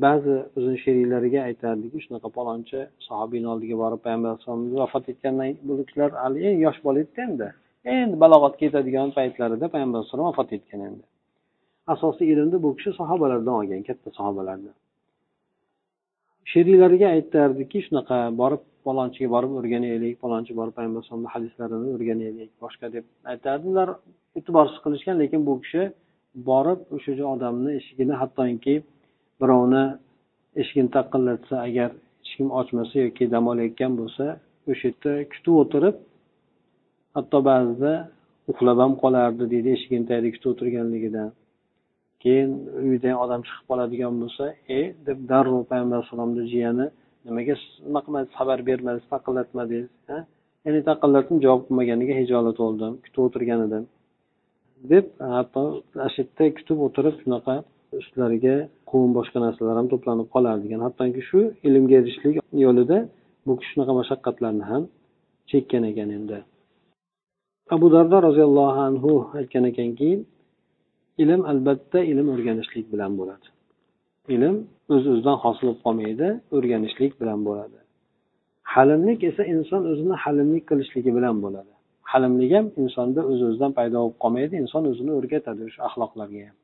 ba'zi 0.05 0.35
o'zini 0.57 0.79
sheriklariga 0.85 1.41
aytardiki 1.49 1.99
shunaqa 2.05 2.29
palonchi 2.39 2.79
sahobiyni 3.09 3.49
oldiga 3.53 3.77
borib 3.83 4.01
payg'ambar 4.05 4.31
alayhisalom 4.31 4.63
vafot 4.83 5.05
etgandan 5.13 5.55
bu 5.67 5.73
kishilar 5.87 6.11
hali 6.23 6.39
eng 6.49 6.59
yosh 6.67 6.81
bola 6.87 6.99
edida 7.05 7.23
endi. 7.29 7.49
Endi 7.97 8.17
balog'atga 8.25 8.63
yetadigan 8.69 9.09
paytlarida 9.19 9.67
payg'ambar 9.75 9.99
alayhisalom 9.99 10.27
vafot 10.31 10.51
etgan 10.57 10.81
endi. 10.89 11.05
Asosiy 11.95 12.27
ilmni 12.33 12.59
bu 12.65 12.71
kishi 12.79 12.91
sahobalardan 13.01 13.55
olgan 13.61 13.83
katta 13.89 14.09
sahobalardan. 14.19 14.75
Sheriklariga 16.53 17.09
aytardiki 17.17 17.79
shunaqa 17.87 18.19
borib 18.41 18.63
palonchiga 18.87 19.29
borib 19.35 19.53
o'rganaylik 19.59 20.15
palonchi 20.25 20.53
borib 20.59 20.75
payg'ambar 20.77 21.01
alayhisalomni 21.01 21.31
hadislarini 21.35 21.89
o'rganaylik 21.97 22.51
boshqa 22.65 22.87
deb 22.95 23.05
aytardi 23.33 23.65
ular 23.73 23.89
e'tiborsiz 24.39 24.79
qilishgan 24.85 25.17
lekin 25.23 25.41
bu 25.49 25.55
kishi 25.65 25.83
borib 26.51 26.81
o'sha 26.97 27.25
odamni 27.35 27.71
eshigini 27.81 28.15
hattoki 28.21 28.77
birovni 29.40 29.85
eshigini 30.61 30.90
taqillatsa 30.96 31.55
agar 31.68 31.90
hech 32.20 32.33
kim 32.37 32.48
ochmasa 32.61 32.94
yoki 33.05 33.24
dam 33.35 33.44
olayotgan 33.53 33.92
bo'lsa 34.01 34.24
o'sha 34.70 34.87
yerda 34.88 35.12
kutib 35.33 35.55
o'tirib 35.62 35.96
hatto 37.16 37.38
ba'zida 37.51 37.92
uxlab 38.51 38.79
ham 38.85 38.92
qolardi 39.03 39.44
deydi 39.53 39.68
eshigini 39.77 40.07
tagida 40.11 40.31
kutib 40.35 40.51
o'tirganligidan. 40.53 41.29
Keyin 42.22 42.51
uydan 42.88 43.16
odam 43.24 43.40
chiqib 43.46 43.64
qoladigan 43.70 44.14
bo'lsa 44.22 44.44
e 44.79 44.81
deb 45.09 45.18
darrov 45.31 45.62
payg'ambar 45.70 45.96
alayhissalomni 45.98 46.44
jiyani 46.53 46.87
nimaga 47.27 47.55
nima 47.87 48.01
qilmadingiz 48.05 48.35
xabar 48.38 48.59
bermadingiz 48.68 49.07
taqillatmadingiz 49.14 49.88
ya'ni 50.64 50.81
taqillatdim 50.90 51.38
javob 51.44 51.62
qilmaganiga 51.66 52.14
hijolat 52.20 52.57
bo'ldim 52.64 52.92
kutib 53.05 53.20
o'tirgan 53.27 53.61
edim. 53.66 53.85
Deb 54.92 55.07
hatto 55.37 55.62
ana 55.94 56.09
shu 56.14 56.20
yerda 56.22 56.44
kutib 56.59 56.79
o'tirib 56.87 57.14
shunaqa 57.22 57.55
ustlariga 58.01 58.57
qum 58.90 59.09
boshqa 59.18 59.38
narsalar 59.46 59.74
ham 59.81 59.88
to'planib 59.92 60.29
qolar 60.35 60.57
degan. 60.64 60.81
Hattoki 60.87 61.22
shu 61.29 61.40
ilmga 61.68 61.94
erishishlik 62.01 62.35
yo'lida 62.64 62.98
bu 63.46 63.53
kishi 63.59 63.70
shunaqa 63.72 63.92
mashaqqatlarni 64.01 64.64
ham 64.70 64.83
chekkan 65.51 65.83
ekan 65.90 66.09
endi. 66.18 66.38
Abu 67.77 67.87
dardo 67.94 68.16
roziyallohu 68.29 68.81
anhu 68.88 69.12
aytgan 69.38 69.64
ekanki 69.70 70.11
ilm 71.22 71.40
albatta 71.53 71.98
ilm 72.12 72.27
o'rganishlik 72.35 72.87
bilan 72.92 73.12
bo'ladi. 73.18 73.46
Ilm 74.35 74.55
o'z 74.94 75.03
öz 75.03 75.07
o'zidan 75.12 75.37
hosil 75.42 75.64
bo'lib 75.66 75.81
qolmaydi 75.87 76.29
o'rganishlik 76.57 77.12
bilan 77.20 77.40
bo'ladi. 77.48 77.79
Halimlik 78.74 79.20
esa 79.31 79.42
inson 79.55 79.83
o'zini 79.92 80.16
halimlik 80.24 80.64
qilishligi 80.70 81.11
bilan 81.18 81.37
bo'ladi. 81.44 81.72
Halimlik 82.12 82.51
ham 82.57 82.66
insonda 82.83 83.20
o'z 83.31 83.40
o'zidan 83.48 83.72
paydo 83.79 83.96
bo'lib 84.03 84.16
qolmaydi 84.22 84.55
inson 84.62 84.83
o'zini 84.90 85.12
o'rgatadi 85.18 85.61
o'sha 85.68 85.81
axloqlarga 85.88 86.40
ham. 86.48 86.57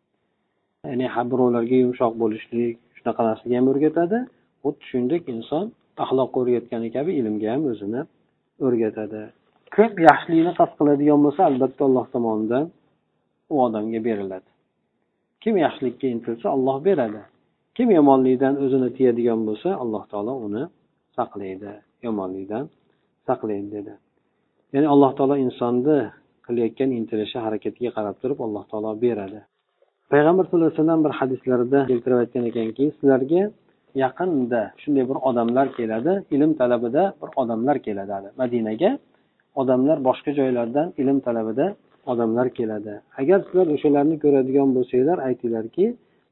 Ya'ni 0.91 1.07
birovlarga 1.31 1.77
yumshoq 1.85 2.13
bo'lishlik 2.23 2.75
shunaqa 2.99 3.23
narsaga 3.29 3.55
ham 3.59 3.67
o'rgatadi. 3.73 4.19
Xuddi 4.63 4.83
shuningdek 4.91 5.23
inson 5.35 5.65
axloqqa 6.05 6.37
o'rgatgani 6.43 6.89
kabi 6.97 7.11
ilmga 7.21 7.49
ham 7.55 7.63
o'zini 7.73 8.01
o'rgatadi. 8.67 9.23
Ko'p 9.77 9.95
yaxshilikni 10.09 10.53
qasd 10.59 10.75
qiladigan 10.79 11.21
bo'lsa 11.27 11.41
albatta 11.51 11.83
alloh 11.89 12.07
tomonidan 12.15 12.65
u 13.53 13.55
odamga 13.67 14.01
beriladi. 14.09 14.49
Kim 15.43 15.55
yaxshilikka 15.65 16.07
intilsa 16.15 16.47
olloh 16.57 16.77
beradi. 16.89 17.23
Kim 17.77 17.89
yomonlikdan 17.99 18.55
o'zini 18.65 18.89
tiyadigan 18.97 19.41
bo'lsa 19.49 19.69
alloh 19.83 20.03
taolo 20.13 20.35
uni 20.47 20.63
saqlaydi. 21.17 21.73
Yomonlikdan 22.07 22.65
saqlaydi 23.29 23.69
dedi. 23.77 23.95
Ya'ni 24.75 24.89
alloh 24.95 25.11
taolo 25.19 25.37
insonni 25.47 25.99
qilayotgan 26.47 26.91
intilishi 26.99 27.39
harakatiga 27.47 27.91
qarab 27.97 28.17
turib 28.23 28.39
alloh 28.47 28.65
taolo 28.71 28.91
beradi. 29.05 29.41
Payg'ambar 30.13 30.45
sallallohu 30.45 30.71
alayhi 30.71 30.81
vasallam 30.81 31.05
bir 31.07 31.13
hadislarida 31.21 31.79
keltirib 31.91 32.19
aytgan 32.23 32.45
ekanki 32.51 32.85
sizlarga 32.99 33.43
yaqinda 34.05 34.61
shunday 34.83 35.05
bir 35.11 35.19
odamlar 35.29 35.67
keladi 35.79 36.13
ilm 36.35 36.51
talabida 36.61 37.03
bir 37.21 37.31
odamlar 37.43 37.77
keladi 37.87 38.29
madinaga 38.43 38.91
odamlar 39.61 39.99
boshqa 40.09 40.31
joylardan 40.39 40.89
ilm 41.03 41.19
talabida 41.27 41.67
odamlar 42.13 42.49
keladi. 42.59 42.95
Agar 43.21 43.39
sizlar 43.47 43.67
o'shalarni 43.75 44.17
ko'radigan 44.25 44.69
bo'lsanglar 44.77 45.19
aytinglarki 45.29 45.87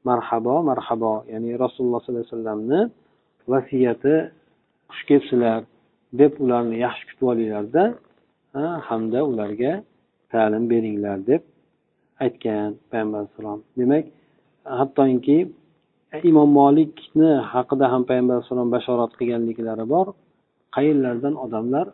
marhabo 0.09 0.55
marhabo 0.69 1.13
ya'ni 1.33 1.51
rasululloh 1.63 1.99
sollallohu 2.01 2.25
alayhi 2.25 2.35
vasallamni 2.37 2.81
vasiyati 3.51 4.15
xush 4.91 5.03
kelibsizlar 5.09 5.59
deb 6.21 6.33
ularni 6.43 6.75
yaxshi 6.85 7.03
kutib 7.09 7.25
olinglarda 7.33 7.83
hamda 8.89 9.19
ularga 9.31 9.73
ta'lim 10.33 10.63
beringlar 10.73 11.17
deb 11.31 11.41
aytgan 12.23 12.69
payg'ambar 12.91 13.19
alayhissalom 13.19 13.59
demak 13.77 14.05
hattoki 14.79 15.39
imom 16.29 16.49
molikni 16.61 17.31
haqida 17.53 17.85
ham 17.93 18.03
payg'ambar 18.09 18.33
alayhissalom 18.35 18.69
bashorat 18.75 19.11
qilganliklari 19.19 19.85
bor. 19.93 20.07
Qayerlardan 20.75 21.35
odamlar 21.45 21.85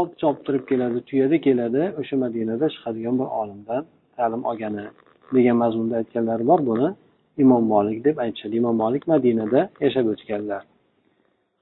ot 0.00 0.10
choptirib 0.20 0.64
keladi 0.70 0.98
tuyada 1.08 1.36
keladi 1.46 1.82
o'sha 2.00 2.16
madinada 2.24 2.66
chiqadigan 2.74 3.14
bir 3.20 3.28
olimdan 3.40 3.82
ta'lim 4.16 4.42
olgani 4.50 4.84
degan 5.36 5.56
mazmunda 5.62 5.94
aytganlari 6.00 6.44
bor. 6.50 6.60
Buni 6.70 6.88
imom 7.42 7.64
molik 7.74 7.98
deb 8.06 8.16
aytishadi. 8.24 8.54
Imom 8.62 8.76
molik 8.82 9.04
madinada 9.12 9.60
yashab 9.84 10.06
o'tganlar. 10.12 10.62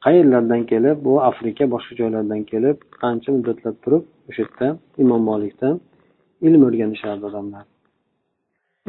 Qayerlardan 0.05 0.62
kelib? 0.73 0.97
Bu 1.07 1.12
afrika 1.31 1.64
boshqa 1.75 1.94
joylardan 2.01 2.42
kelib 2.53 2.77
qancha 3.03 3.29
muddatlab 3.37 3.77
turib 3.85 4.03
o'sha 4.29 4.42
yerda 4.42 4.66
imom 5.03 5.23
molikdan 5.31 5.75
ilm 6.47 6.62
o'rganishardi 6.68 7.25
odamlar. 7.31 7.64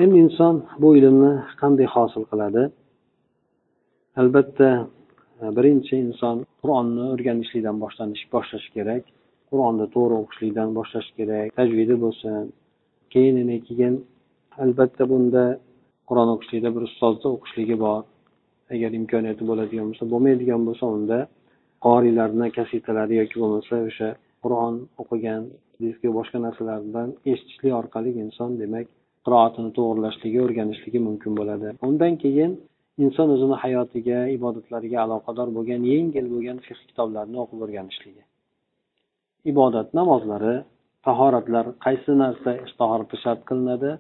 Endi 0.04 0.18
inson 0.26 0.56
bu 0.82 0.90
ilmni 0.98 1.34
qanday 1.62 1.88
hosil 1.96 2.24
qiladi? 2.32 2.64
Albatta 4.22 4.70
e, 5.42 5.46
birinchi 5.58 5.96
inson 6.08 6.38
qur'onni 6.62 7.04
o'rganishlikdan 7.14 7.78
boshlanish 7.84 8.24
boshlashi 8.34 8.70
kerak. 8.78 9.04
Qur'onni 9.50 9.86
to'g'ri 9.96 10.16
o'qishlikdan 10.22 10.70
boshlash 10.78 11.10
kerak 11.18 11.48
tajvidi 11.60 11.96
bo'lsin. 12.04 12.44
Keyin 13.14 13.38
keyin 13.68 13.96
albatta 14.64 15.04
bunda 15.12 15.46
qur'on 16.10 16.30
o'qishlikda 16.36 16.70
bir 16.76 16.84
ustozni 16.90 17.28
o'qishligi 17.36 17.78
bor. 17.86 18.02
Agar 18.74 18.92
imkoniyati 19.00 19.44
bo'ladigan 19.50 19.86
bo'lsa 19.90 20.06
bo'lmaydigan 20.14 20.62
bo'lsa 20.68 20.86
unda 20.98 21.20
qoriylarni 21.86 22.48
kasetalari 22.58 23.14
yoki 23.22 23.38
bo'lmasa 23.42 23.76
o'sha 23.90 24.10
qur'on 24.44 24.76
o'qigan 25.02 25.42
diski 25.84 26.08
boshqa 26.18 26.38
narsalardan 26.46 27.08
eshitishlik 27.32 27.74
orqali 27.82 28.10
inson 28.26 28.52
demak 28.64 28.88
qiroatini 29.26 29.72
to'g'irlashligi 29.78 30.40
o'rganishligi 30.46 31.00
mumkin 31.08 31.32
bo'ladi. 31.40 31.68
Undan 31.88 32.14
keyin 32.24 32.52
inson 33.04 33.28
o'zini 33.36 33.56
hayotiga 33.64 34.20
ibodatlariga 34.38 34.98
aloqador 35.06 35.48
bo'lgan 35.58 35.82
yengil 35.94 36.26
bo'lgan 36.34 36.58
fiq 36.66 36.80
kitoblarni 36.90 37.38
o'qib 37.44 37.60
o'rganishligi. 37.66 38.24
Ibodat 39.52 39.88
namozlari 40.00 40.56
tahoratlar 41.08 41.66
qaysi 41.86 42.12
narsa 42.24 42.52
tahoratda 42.82 43.18
shart 43.24 43.42
qilinadi 43.50 43.92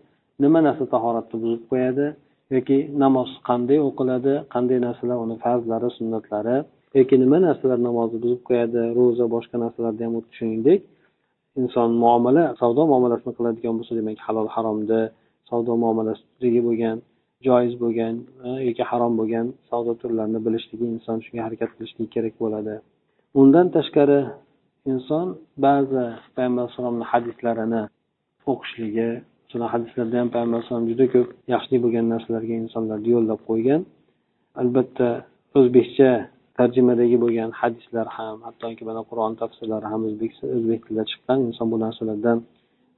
nima 0.43 0.59
narsa 0.67 0.85
tahoratni 0.93 1.37
buzib 1.43 1.63
qo'yadi 1.71 2.07
yoki 2.55 2.77
namoz 3.03 3.29
qanday 3.49 3.79
o'qiladi 3.87 4.33
qanday 4.53 4.79
narsalar 4.87 5.17
uni 5.25 5.35
farzlari 5.43 5.89
sunnatlari 5.97 6.57
yoki 6.97 7.15
nima 7.23 7.37
narsalar 7.47 7.79
namozni 7.87 8.17
buzib 8.23 8.41
qo'yadi 8.49 8.81
ro'za 8.97 9.25
boshqa 9.35 9.55
narsalarda 9.63 10.01
ham 10.05 10.13
xuddi 10.17 10.33
shuningdek 10.39 10.79
inson 11.61 11.89
muomala 12.03 12.43
savdo 12.61 12.81
muomalasini 12.91 13.33
qiladigan 13.37 13.73
bo'lsa 13.79 13.93
demak 13.99 14.17
halol 14.27 14.47
haromni 14.55 15.01
savdo 15.49 15.71
muomalasiga 15.83 16.61
bo'lgan 16.67 16.97
joiz 17.47 17.73
bo'lgan 17.83 18.15
e, 18.45 18.49
yoki 18.67 18.83
harom 18.91 19.13
bo'lgan 19.19 19.45
savdo 19.69 19.91
turlarini 20.01 20.39
bilishligi 20.45 20.85
inson 20.95 21.17
shunga 21.25 21.41
harakat 21.47 21.69
qilishligi 21.75 22.09
kerak 22.15 22.35
bo'ladi. 22.43 22.75
Undan 23.41 23.67
tashqari 23.75 24.19
inson 24.91 25.27
ba'zi 25.65 26.03
payg'ambar 26.35 26.61
alayhissalomni 26.63 27.05
hadislarini 27.11 27.83
o'qishligi 28.51 29.09
masalan 29.43 29.69
hadislarda 29.75 30.15
ham 30.21 30.29
payg'ambar 30.33 30.57
alayhisalom 30.57 30.85
juda 30.91 31.05
ko'p 31.13 31.29
yaxshilik 31.53 31.81
bo'lgan 31.85 32.05
narsalarga 32.13 32.55
insonlarni 32.63 33.09
yo'llab 33.15 33.39
qo'ygan. 33.49 33.81
Albatta 34.61 35.09
o'zbekcha 35.57 36.09
tarjimadagi 36.57 37.17
bo'lgan 37.23 37.49
hadislar 37.59 38.07
ham 38.17 38.37
hattoki 38.47 38.83
mana 38.89 39.01
qur'on 39.09 39.33
tafsirlari 39.41 39.87
ham 39.91 40.01
o'zbek 40.09 40.31
o'zbek 40.55 40.79
tilida 40.85 41.03
chiqqan 41.11 41.37
inson 41.47 41.67
bu 41.73 41.77
narsalardan 41.85 42.37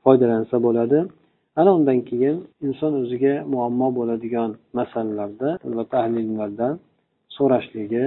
foydalansa 0.04 0.56
bo'ladi. 0.68 1.00
Ana 1.60 1.72
undan 1.78 2.00
keyin 2.10 2.38
inson 2.68 2.92
o'ziga 3.02 3.34
muammo 3.54 3.88
bo'ladigan 4.00 4.50
masalalarda 4.80 5.50
albatta 5.68 5.96
ahli 6.04 6.18
ilmlardan 6.26 6.74
so'rashligi 7.38 8.06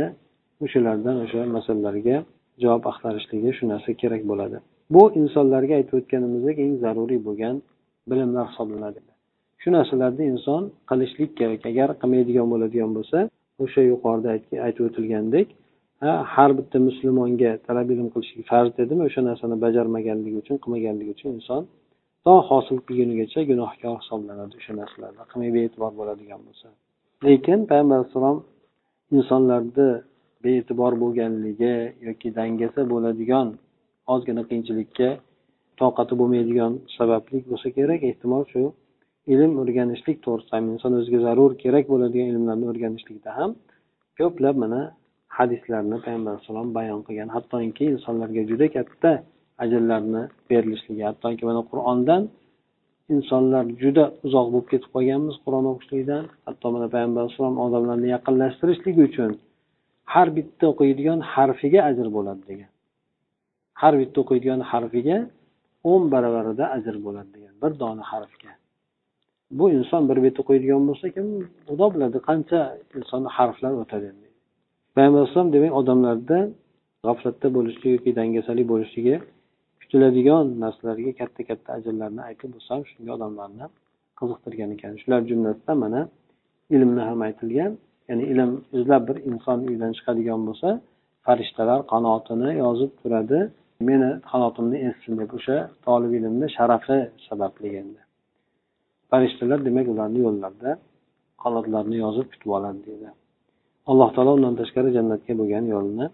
o'shalardan 0.64 1.16
o'sha 1.24 1.40
masalalarga 1.56 2.16
javob 2.62 2.84
axtarishligi 2.90 3.50
shu 3.58 3.64
narsa 3.72 3.90
kerak 4.02 4.22
bo'ladi. 4.30 4.56
Bu 4.94 5.02
insonlarga 5.20 5.74
aytib 5.78 5.94
o'tganimizdek 6.00 6.56
eng 6.64 6.74
zaruriy 6.84 7.20
bo'lgan 7.28 7.56
bilimlar 8.10 8.44
hisoblanadi. 8.50 9.00
Shu 9.62 9.68
narsalarni 9.76 10.24
inson 10.32 10.62
qilishlik 10.90 11.30
kerak. 11.40 11.60
Agar 11.70 11.88
qilmaydigan 12.00 12.46
bo'ladigan 12.52 12.90
bo'lsa 12.96 13.18
o'sha 13.64 13.82
yuqorida 13.92 14.28
aytib 14.66 14.82
o'tilgandek 14.88 15.48
har 16.34 16.50
bitta 16.58 16.78
musulmonga 16.88 17.50
talab 17.66 17.88
ilm 17.94 18.08
qilishlik 18.14 18.44
farz 18.52 18.70
dedimi 18.80 19.02
o'sha 19.08 19.20
narsani 19.28 19.56
bajarmaganligi 19.64 20.36
uchun 20.42 20.56
qilmaganligi 20.62 21.10
uchun 21.16 21.30
inson 21.38 21.62
to 22.24 22.32
hosil 22.48 22.76
qilgunigacha 22.86 23.40
gunohkor 23.50 23.94
hisoblanadi 24.02 24.54
o'sha 24.60 24.72
narsalarda 24.80 25.22
qilmay 25.30 25.50
bee'tibor 25.56 25.92
bo'ladigan 26.00 26.40
bo'lsa. 26.46 26.66
Lekin 27.26 27.58
payg'ambar 27.70 27.96
alayhissalom 27.98 28.38
insonlarni 29.18 29.88
bee'tibor 30.44 30.92
bo'lganligi 31.02 31.74
yoki 32.06 32.28
dangasa 32.38 32.80
bo'ladigan 32.92 33.48
ozgina 34.12 34.42
qiyinchilikka 34.48 35.08
toqati 35.80 36.14
bo'lmaydigan 36.20 36.72
sababli 36.96 37.36
bo'lsa 37.50 37.68
kerak 37.76 38.00
ehtimol 38.10 38.44
shu 38.52 38.62
ilm 39.32 39.52
o'rganishlik 39.62 40.18
to'g'risida 40.26 40.54
ham 40.58 40.66
inson 40.74 40.92
o'ziga 40.98 41.20
zarur 41.26 41.50
kerak 41.62 41.84
bo'ladigan 41.92 42.28
ilmlarni 42.32 42.66
o'rganishlikda 42.72 43.30
ham 43.38 43.50
ko'plab 44.18 44.56
mana 44.64 44.80
hadislarni 45.38 45.96
payg'ambar 46.04 46.30
alayhissalom 46.32 46.68
bayon 46.78 47.00
qilgan. 47.06 47.28
Hattoki 47.36 47.84
insonlarga 47.94 48.42
juda 48.50 48.66
katta 48.76 49.10
ajrlarni 49.64 50.22
berilishligi 50.50 51.02
hattoki 51.10 51.42
mana 51.50 51.62
qur'ondan 51.70 52.22
insonlar 53.14 53.64
juda 53.82 54.04
uzoq 54.26 54.46
bo'lib 54.52 54.68
ketib 54.72 54.90
qolganmiz 54.96 55.36
qur'on 55.44 55.64
o'qishlikdan. 55.72 56.24
Hatto 56.46 56.66
mana 56.74 56.86
payg'ambar 56.94 57.20
alayhissalom 57.22 57.56
odamlarni 57.66 58.08
yaqinlashtirishligi 58.16 59.02
uchun 59.10 59.30
har 60.14 60.28
bitta 60.36 60.64
o'qiydigan 60.72 61.18
harfiga 61.32 61.80
ajr 61.90 62.06
bo'ladi 62.16 62.42
degan. 62.50 62.70
Har 63.80 63.94
bitta 64.00 64.18
o'qiydigan 64.22 64.60
harfiga 64.70 65.18
o'n 65.92 66.02
baravarida 66.14 66.64
ajr 66.76 66.96
bo'ladi 67.06 67.30
degan 67.36 67.54
bir 67.62 67.72
dona 67.82 68.04
harfga. 68.12 68.52
Bu 69.58 69.70
inson 69.70 70.02
bir 70.08 70.18
bet 70.24 70.36
o'qiydigan 70.42 70.82
bo'lsa 70.88 71.06
kim? 71.14 71.26
Xudo 71.68 71.86
biladi 71.94 72.18
qancha 72.28 72.60
insonni 72.98 73.30
harflar 73.36 73.72
o'tadi. 73.82 74.08
Payg'ambar 74.94 75.18
alayhisalom 75.20 75.50
demak 75.56 75.72
odamlarda 75.80 76.38
g'aflatda 77.06 77.48
bo'lishligi 77.56 77.92
yoki 77.96 78.10
dangasalik 78.18 78.66
bo'lishligi 78.72 79.16
kutiladigan 79.80 80.44
narsalarga 80.62 81.12
katta 81.20 81.42
katta 81.50 81.68
ajrlarni 81.78 82.22
aytib 82.28 82.50
bo'lsam 82.54 82.80
shunga 82.90 83.10
odamlarni 83.18 83.66
qiziqtirgan 84.20 84.70
ekan. 84.76 84.92
Shular 85.02 85.20
jumlasidan 85.30 85.76
mana 85.84 86.00
ilmni 86.76 87.02
ham 87.08 87.20
aytilgan 87.28 87.72
ya'ni 88.08 88.24
ilm 88.32 88.50
izlab 88.78 89.02
bir 89.08 89.16
inson 89.30 89.58
uydan 89.70 89.92
chiqadigan 89.98 90.40
bo'lsa 90.48 90.68
farishtalar 91.26 91.80
qanotini 91.92 92.50
yozib 92.64 92.92
turadi. 93.00 93.40
Meni 93.88 94.10
qanotimni 94.30 94.78
essin 94.88 95.12
deb 95.20 95.30
o'sha 95.38 95.56
tolib 95.86 96.12
ilmni 96.18 96.46
sharafi 96.56 96.98
sababli 97.28 97.68
endi 97.82 98.00
farishtalar 99.10 99.58
demak 99.68 99.86
ularni 99.94 100.20
yo'llarida 100.26 100.70
qanotlarini 101.42 101.96
yozib 102.04 102.26
kutib 102.32 102.50
oladi 102.58 102.80
deydi 102.88 103.08
alloh 103.90 104.08
taolo 104.14 104.30
undan 104.38 104.54
tashqari 104.60 104.90
jannatga 104.96 105.32
bo'lgan 105.40 105.64
yo'lni 105.74 106.06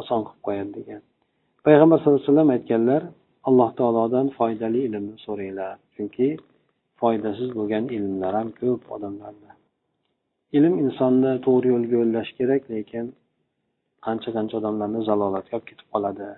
oson 0.00 0.20
qilib 0.26 0.42
qo'yadi 0.46 0.70
degan. 0.78 1.02
Payg'ambar 1.66 1.96
sallallohu 1.98 2.20
alayhi 2.20 2.30
vasallam 2.30 2.50
aytganlar 2.56 3.02
alloh 3.48 3.70
taolodan 3.78 4.26
foydali 4.38 4.80
ilmni 4.88 5.16
so'ranglar 5.26 5.74
chunki 5.94 6.28
foydasiz 7.00 7.48
bo'lgan 7.58 7.84
ilmlar 7.96 8.32
ham 8.38 8.48
ko'p 8.60 8.82
odamlarda. 8.96 9.50
Ilm 10.56 10.74
insonni 10.84 11.32
to'g'ri 11.46 11.68
yo'lga 11.74 11.94
yo'llash 12.00 12.30
kerak 12.38 12.62
lekin 12.74 13.06
qancha 14.06 14.30
qancha 14.36 14.54
odamlarni 14.60 15.00
zalolatga 15.08 15.54
olib 15.56 15.66
ketib 15.70 15.88
qoladi. 15.94 16.28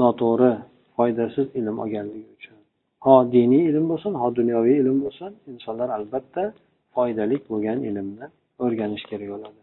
Noto'g'ri 0.00 0.52
foydasiz 0.96 1.46
ilm 1.58 1.76
olganligi 1.84 2.30
uchun. 2.36 2.53
Ho 3.04 3.14
diniy 3.34 3.64
ilm 3.70 3.84
bo'lsin 3.90 4.12
ho 4.20 4.26
dunyoviy 4.38 4.76
ilm 4.82 4.98
bo'lsin 5.04 5.30
insonlar 5.52 5.88
albatta 5.98 6.42
foydali 6.94 7.36
bo'lgan 7.48 7.78
ilmni 7.88 8.26
o'rganish 8.64 9.04
kerak 9.10 9.28
bo'ladi. 9.34 9.60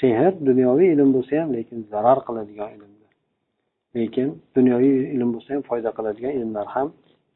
Sehr 0.00 0.32
dunyoviy 0.48 0.88
ilm 0.94 1.10
bo'lsa 1.16 1.32
ham 1.40 1.50
lekin 1.56 1.78
zarar 1.92 2.18
qiladigan 2.26 2.70
ilmdir. 2.76 3.10
Lekin 3.98 4.28
dunyoviy 4.56 4.94
ilm 5.16 5.30
bo'lsa 5.34 5.50
ham 5.54 5.62
foyda 5.70 5.90
qiladigan 5.96 6.32
ilmlar 6.38 6.66
ham 6.74 6.88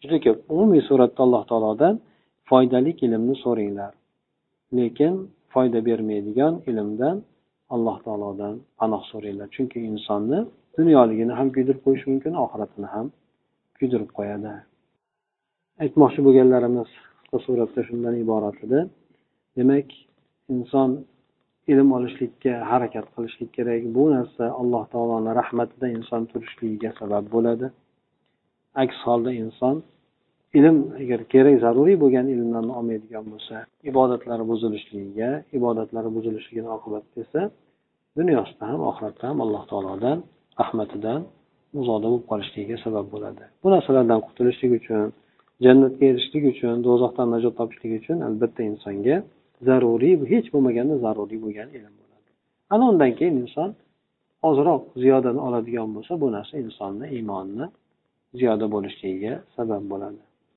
juda 0.03 0.17
ko'p. 0.25 0.39
Umumiy 0.55 0.83
suratda 0.89 1.21
alloh 1.27 1.43
taolodan 1.51 1.95
foydali 2.49 2.91
ilmni 3.07 3.35
so'ranglar 3.45 3.93
lekin 4.79 5.13
foyda 5.53 5.79
bermaydigan 5.89 6.55
ilmdan 6.71 7.17
alloh 7.75 7.97
taolodan 8.07 8.55
panoh 8.79 9.03
so'ranglar 9.11 9.49
chunki 9.55 9.79
insonni 9.91 10.41
dunyoligini 10.79 11.33
ham 11.39 11.49
kuydirib 11.55 11.81
qo'yishi 11.87 12.07
mumkin 12.13 12.33
oxiratini 12.45 12.89
ham 12.95 13.07
kuydirib 13.79 14.11
qo'yadi. 14.19 14.53
Aytmoqchi 15.83 16.21
bo'lganlarimiz 16.27 16.89
qisqa 17.19 17.39
suratda 17.47 17.81
shundan 17.89 18.15
iborat 18.25 18.59
edi. 18.67 18.81
Demak 19.59 19.89
inson 20.55 20.91
ilm 21.73 21.89
olishlikka 21.99 22.55
harakat 22.71 23.07
qilishlik 23.15 23.51
kerak. 23.57 23.83
Bu 23.97 24.05
narsa 24.15 24.45
alloh 24.61 24.85
taoloni 24.93 25.31
rahmatida 25.41 25.87
inson 25.97 26.23
turishligiga 26.31 26.91
sabab 27.01 27.25
bo'ladi. 27.35 27.67
Aks 28.83 28.99
holda 29.07 29.33
inson 29.45 29.77
ilm 30.59 30.77
agar 31.03 31.21
kerak 31.33 31.57
zaruriy 31.65 31.97
bo'lgan 32.03 32.27
ilmlarni 32.35 32.73
olmaydigan 32.79 33.25
bo'lsa 33.33 33.57
ibodatlari 33.91 34.45
buzilishligiga 34.53 35.31
ibodatlari 35.59 36.11
buzilishligini 36.17 36.71
oqibatida 36.77 37.19
esa 37.27 37.43
dunyosida 38.19 38.65
ham 38.73 38.81
oxiratda 38.91 39.25
ham 39.31 39.39
alloh 39.45 39.63
taolodan 39.71 40.19
rahmatidan 40.61 41.21
uzoqda 41.81 42.07
bo'lib 42.13 42.25
qolishligiga 42.31 42.77
sabab 42.85 43.07
bo'ladi. 43.15 43.45
Bu 43.63 43.69
narsalardan 43.75 44.21
qutulishlik 44.27 44.73
uchun 44.81 45.07
jannatga 45.65 46.05
erishishlik 46.11 46.45
uchun 46.53 46.77
do'zaxdan 46.87 47.29
najot 47.35 47.55
topishlik 47.61 47.93
uchun 48.01 48.19
albatta 48.29 48.63
insonga 48.71 49.17
zaruriy 49.69 50.15
hech 50.33 50.47
bo'lmaganda 50.55 50.95
zaruriy 51.05 51.41
bo'lgan 51.45 51.69
ilm 51.79 51.95
bo'ladi. 52.01 52.29
Ana 52.75 52.85
undan 52.93 53.13
keyin 53.19 53.37
inson 53.45 53.71
ozroq 54.49 54.83
ziyodani 55.03 55.41
oladigan 55.49 55.89
bo'lsa 55.97 56.13
bu 56.23 56.27
narsa 56.37 56.55
insonni 56.65 57.07
iymonni 57.17 57.67
ziyoda 58.39 58.67
bo'lishligiga 58.75 59.35
sabab 59.57 59.85
bo'ladi. 59.93 60.21